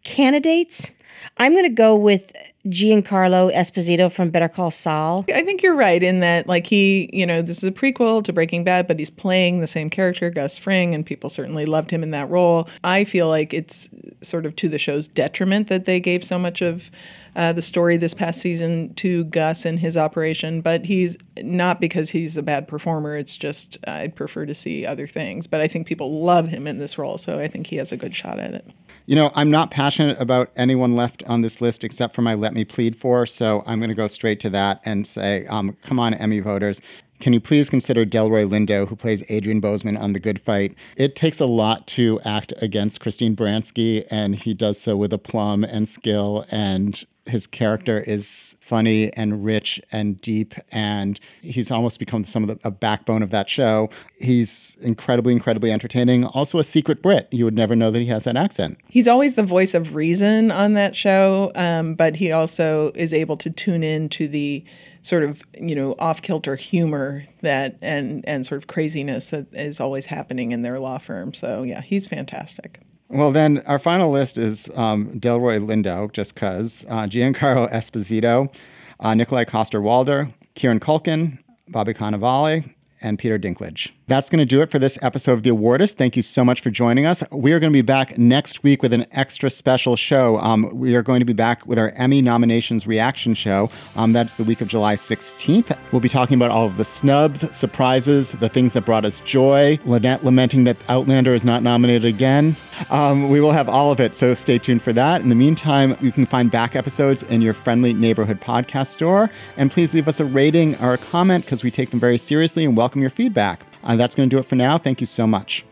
candidates. 0.04 0.92
I'm 1.38 1.54
going 1.54 1.64
to 1.64 1.70
go 1.70 1.96
with 1.96 2.32
Giancarlo 2.70 3.54
Esposito 3.54 4.12
from 4.12 4.30
Better 4.30 4.50
Call 4.50 4.72
Saul. 4.72 5.26
I 5.34 5.44
think 5.44 5.64
you're 5.64 5.76
right 5.76 6.02
in 6.02 6.20
that, 6.20 6.48
like, 6.48 6.68
he, 6.68 7.10
you 7.14 7.26
know, 7.26 7.42
this 7.42 7.58
is 7.58 7.64
a 7.64 7.72
prequel 7.72 8.24
to 8.24 8.34
Breaking 8.34 8.64
Bad, 8.64 8.88
but 8.88 9.00
he's 9.00 9.10
playing 9.10 9.60
the 9.60 9.68
same 9.68 9.90
character, 9.90 10.30
Gus 10.30 10.58
Fring, 10.58 10.94
and 10.94 11.06
people 11.06 11.30
certainly 11.30 11.66
loved 11.66 11.92
him 11.92 12.04
in 12.04 12.12
that 12.12 12.30
role. 12.30 12.68
I 12.84 13.04
feel 13.04 13.28
like 13.28 13.54
it's 13.54 13.90
sort 14.22 14.46
of 14.46 14.56
to 14.58 14.70
the 14.70 14.78
show's 14.78 15.08
detriment 15.08 15.68
that 15.68 15.86
they 15.86 16.00
gave 16.00 16.24
so 16.24 16.38
much 16.38 16.62
of 16.62 16.90
uh, 17.38 17.54
the 17.54 17.62
story 17.62 17.98
this 17.98 18.16
past 18.16 18.42
season 18.42 18.92
to 18.96 19.24
Gus 19.26 19.64
and 19.64 19.78
his 19.80 19.96
operation, 19.96 20.60
but 20.60 20.84
he's 20.84 21.16
not 21.44 21.80
because 21.80 22.10
he's 22.10 22.36
a 22.36 22.42
bad 22.42 22.68
performer. 22.68 23.16
It's 23.16 23.38
just 23.38 23.78
I'd 23.88 24.16
prefer 24.16 24.48
to 24.48 24.56
see 24.56 24.88
other 24.88 25.06
things. 25.06 25.46
But 25.46 25.62
I 25.62 25.68
think 25.68 25.86
people 25.86 26.24
love 26.24 26.48
him 26.48 26.66
in 26.66 26.80
this 26.80 26.98
role, 26.98 27.20
so 27.20 27.40
I 27.40 27.48
think 27.48 27.68
he 27.68 27.76
has 27.76 27.92
a 27.92 27.98
good 27.98 28.16
shot 28.16 28.40
at 28.40 28.56
it. 28.56 28.66
You 29.06 29.16
know, 29.16 29.32
I'm 29.36 29.52
not 29.52 29.70
passionate 29.70 30.20
about 30.20 30.52
anyone 30.58 30.96
left 30.96 31.24
on 31.28 31.42
this 31.42 31.62
list 31.62 31.84
except 31.84 32.16
for 32.16 32.24
my 32.24 32.34
Let 32.34 32.54
Me 32.54 32.66
Plead 32.66 32.96
For, 32.96 33.28
so 33.28 33.64
I'm 33.68 33.80
going 33.80 33.90
to 33.90 33.96
go 33.96 34.08
straight 34.08 34.40
to 34.42 34.50
that 34.50 34.82
and 34.84 35.06
say, 35.06 35.46
um, 35.46 35.78
come 35.84 36.00
on, 36.00 36.16
Emmy 36.16 36.40
voters. 36.40 36.82
Can 37.20 37.34
you 37.34 37.40
please 37.40 37.70
consider 37.70 38.06
Delroy 38.06 38.48
Lindo, 38.48 38.88
who 38.88 38.96
plays 38.96 39.24
Adrian 39.30 39.60
Boseman 39.60 40.00
on 40.00 40.14
The 40.14 40.20
Good 40.20 40.40
Fight? 40.40 40.76
It 40.98 41.16
takes 41.16 41.40
a 41.40 41.48
lot 41.48 41.88
to 41.88 42.20
act 42.26 42.54
against 42.58 43.00
Christine 43.00 43.36
Baranski, 43.36 44.06
and 44.12 44.36
he 44.36 44.54
does 44.54 44.80
so 44.80 44.96
with 44.96 45.14
aplomb 45.14 45.64
and 45.64 45.90
skill 45.90 46.46
and 46.50 47.04
his 47.28 47.48
character 47.48 48.00
is 48.00 48.56
funny 48.60 49.14
and 49.14 49.46
rich 49.46 49.80
and 49.94 50.20
deep 50.20 50.54
and 50.72 51.22
he's 51.42 51.72
almost 51.72 52.00
become 52.00 52.26
some 52.26 52.44
of 52.44 52.50
the 52.50 52.60
a 52.68 52.72
backbone 52.72 53.24
of 53.24 53.30
that 53.32 53.50
show. 53.50 53.90
He's 54.20 54.76
incredibly 54.82 55.32
incredibly 55.32 55.72
entertaining. 55.72 56.26
Also 56.26 56.60
a 56.60 56.64
secret 56.66 57.02
brit. 57.02 57.30
You 57.32 57.46
would 57.46 57.56
never 57.56 57.76
know 57.78 57.92
that 57.92 58.00
he 58.00 58.08
has 58.08 58.26
that 58.26 58.36
accent. 58.36 58.78
He's 58.90 59.08
always 59.08 59.36
the 59.36 59.44
voice 59.44 59.74
of 59.74 59.96
reason 59.96 60.52
on 60.52 60.74
that 60.74 60.96
show 60.96 61.52
um, 61.56 61.96
but 61.96 62.16
he 62.16 62.32
also 62.32 62.92
is 62.96 63.14
able 63.14 63.38
to 63.38 63.50
tune 63.50 63.84
in 63.84 64.10
to 64.10 64.28
the 64.28 64.66
sort 65.02 65.24
of 65.24 65.42
you 65.54 65.74
know 65.74 65.96
off 66.00 66.22
kilter 66.22 66.58
humor 66.58 67.26
that 67.42 67.78
and 67.82 68.28
and 68.28 68.46
sort 68.46 68.62
of 68.62 68.68
craziness 68.68 69.28
that 69.28 69.48
is 69.54 69.80
always 69.80 70.06
happening 70.06 70.52
in 70.52 70.62
their 70.62 70.80
law 70.80 70.98
firm. 70.98 71.34
So 71.34 71.64
yeah 71.64 71.82
he's 71.82 72.06
fantastic 72.06 72.82
well, 73.10 73.32
then 73.32 73.60
our 73.66 73.80
final 73.80 74.12
list 74.12 74.38
is 74.38 74.70
um, 74.76 75.08
Delroy 75.20 75.60
Lindo, 75.60 76.12
just 76.12 76.34
because, 76.34 76.86
uh, 76.90 77.04
Giancarlo 77.04 77.72
Esposito, 77.72 78.54
uh, 79.00 79.12
Nikolaj 79.12 79.48
Coster-Waldau, 79.48 80.32
Kieran 80.56 80.80
Culkin, 80.80 81.40
Bobby 81.70 81.94
Cannavale, 81.94 82.74
and 83.02 83.18
Peter 83.18 83.38
Dinklage. 83.40 83.92
That's 84.10 84.30
going 84.30 84.40
to 84.40 84.46
do 84.46 84.62
it 84.62 84.72
for 84.72 84.80
this 84.80 84.98
episode 85.02 85.34
of 85.34 85.44
The 85.44 85.50
Awardist. 85.50 85.96
Thank 85.96 86.16
you 86.16 86.24
so 86.24 86.46
much 86.46 86.62
for 86.62 86.70
joining 86.70 87.06
us. 87.06 87.22
We 87.30 87.52
are 87.52 87.60
going 87.60 87.74
to 87.74 87.78
be 87.78 87.82
back 87.82 88.18
next 88.18 88.64
week 88.64 88.82
with 88.82 88.94
an 88.94 89.06
extra 89.12 89.50
special 89.50 89.98
show. 89.98 90.38
Um, 90.38 90.70
we 90.74 90.96
are 90.96 91.02
going 91.02 91.20
to 91.20 91.26
be 91.26 91.34
back 91.34 91.68
with 91.68 91.78
our 91.78 91.90
Emmy 91.90 92.22
nominations 92.22 92.88
reaction 92.88 93.34
show. 93.34 93.70
Um, 93.98 94.14
that's 94.14 94.36
the 94.36 94.46
week 94.46 94.62
of 94.62 94.70
July 94.70 94.96
16th. 94.96 95.78
We'll 95.92 96.00
be 96.00 96.08
talking 96.08 96.36
about 96.36 96.52
all 96.52 96.66
of 96.66 96.78
the 96.78 96.86
snubs, 96.86 97.54
surprises, 97.54 98.32
the 98.32 98.48
things 98.48 98.72
that 98.74 98.86
brought 98.86 99.04
us 99.04 99.20
joy, 99.26 99.78
Lynette 99.84 100.24
lamenting 100.24 100.64
that 100.64 100.78
Outlander 100.88 101.36
is 101.36 101.44
not 101.44 101.62
nominated 101.62 102.06
again. 102.06 102.56
Um, 102.90 103.30
we 103.30 103.42
will 103.42 103.52
have 103.52 103.68
all 103.68 103.92
of 103.92 104.00
it, 104.00 104.16
so 104.16 104.36
stay 104.36 104.58
tuned 104.58 104.84
for 104.84 104.94
that. 104.94 105.20
In 105.20 105.28
the 105.28 105.36
meantime, 105.36 105.98
you 106.00 106.14
can 106.14 106.26
find 106.26 106.50
back 106.50 106.78
episodes 106.78 107.24
in 107.24 107.42
your 107.42 107.54
friendly 107.54 107.92
neighborhood 107.92 108.40
podcast 108.40 108.88
store. 108.88 109.30
And 109.58 109.70
please 109.70 109.94
leave 109.94 110.08
us 110.08 110.22
a 110.22 110.26
rating 110.26 110.78
or 110.78 110.94
a 110.94 110.98
comment 110.98 111.44
because 111.44 111.62
we 111.62 111.72
take 111.72 111.90
them 111.90 112.00
very 112.00 112.18
seriously 112.18 112.64
and 112.64 112.78
welcome 112.78 113.02
your 113.02 113.10
feedback. 113.10 113.60
Uh, 113.88 113.96
that's 113.96 114.14
going 114.16 114.30
to 114.30 114.36
do 114.36 114.40
it 114.40 114.46
for 114.46 114.56
now. 114.56 114.78
Thank 114.78 115.02
you 115.02 115.08
so 115.08 115.26
much. 115.26 115.66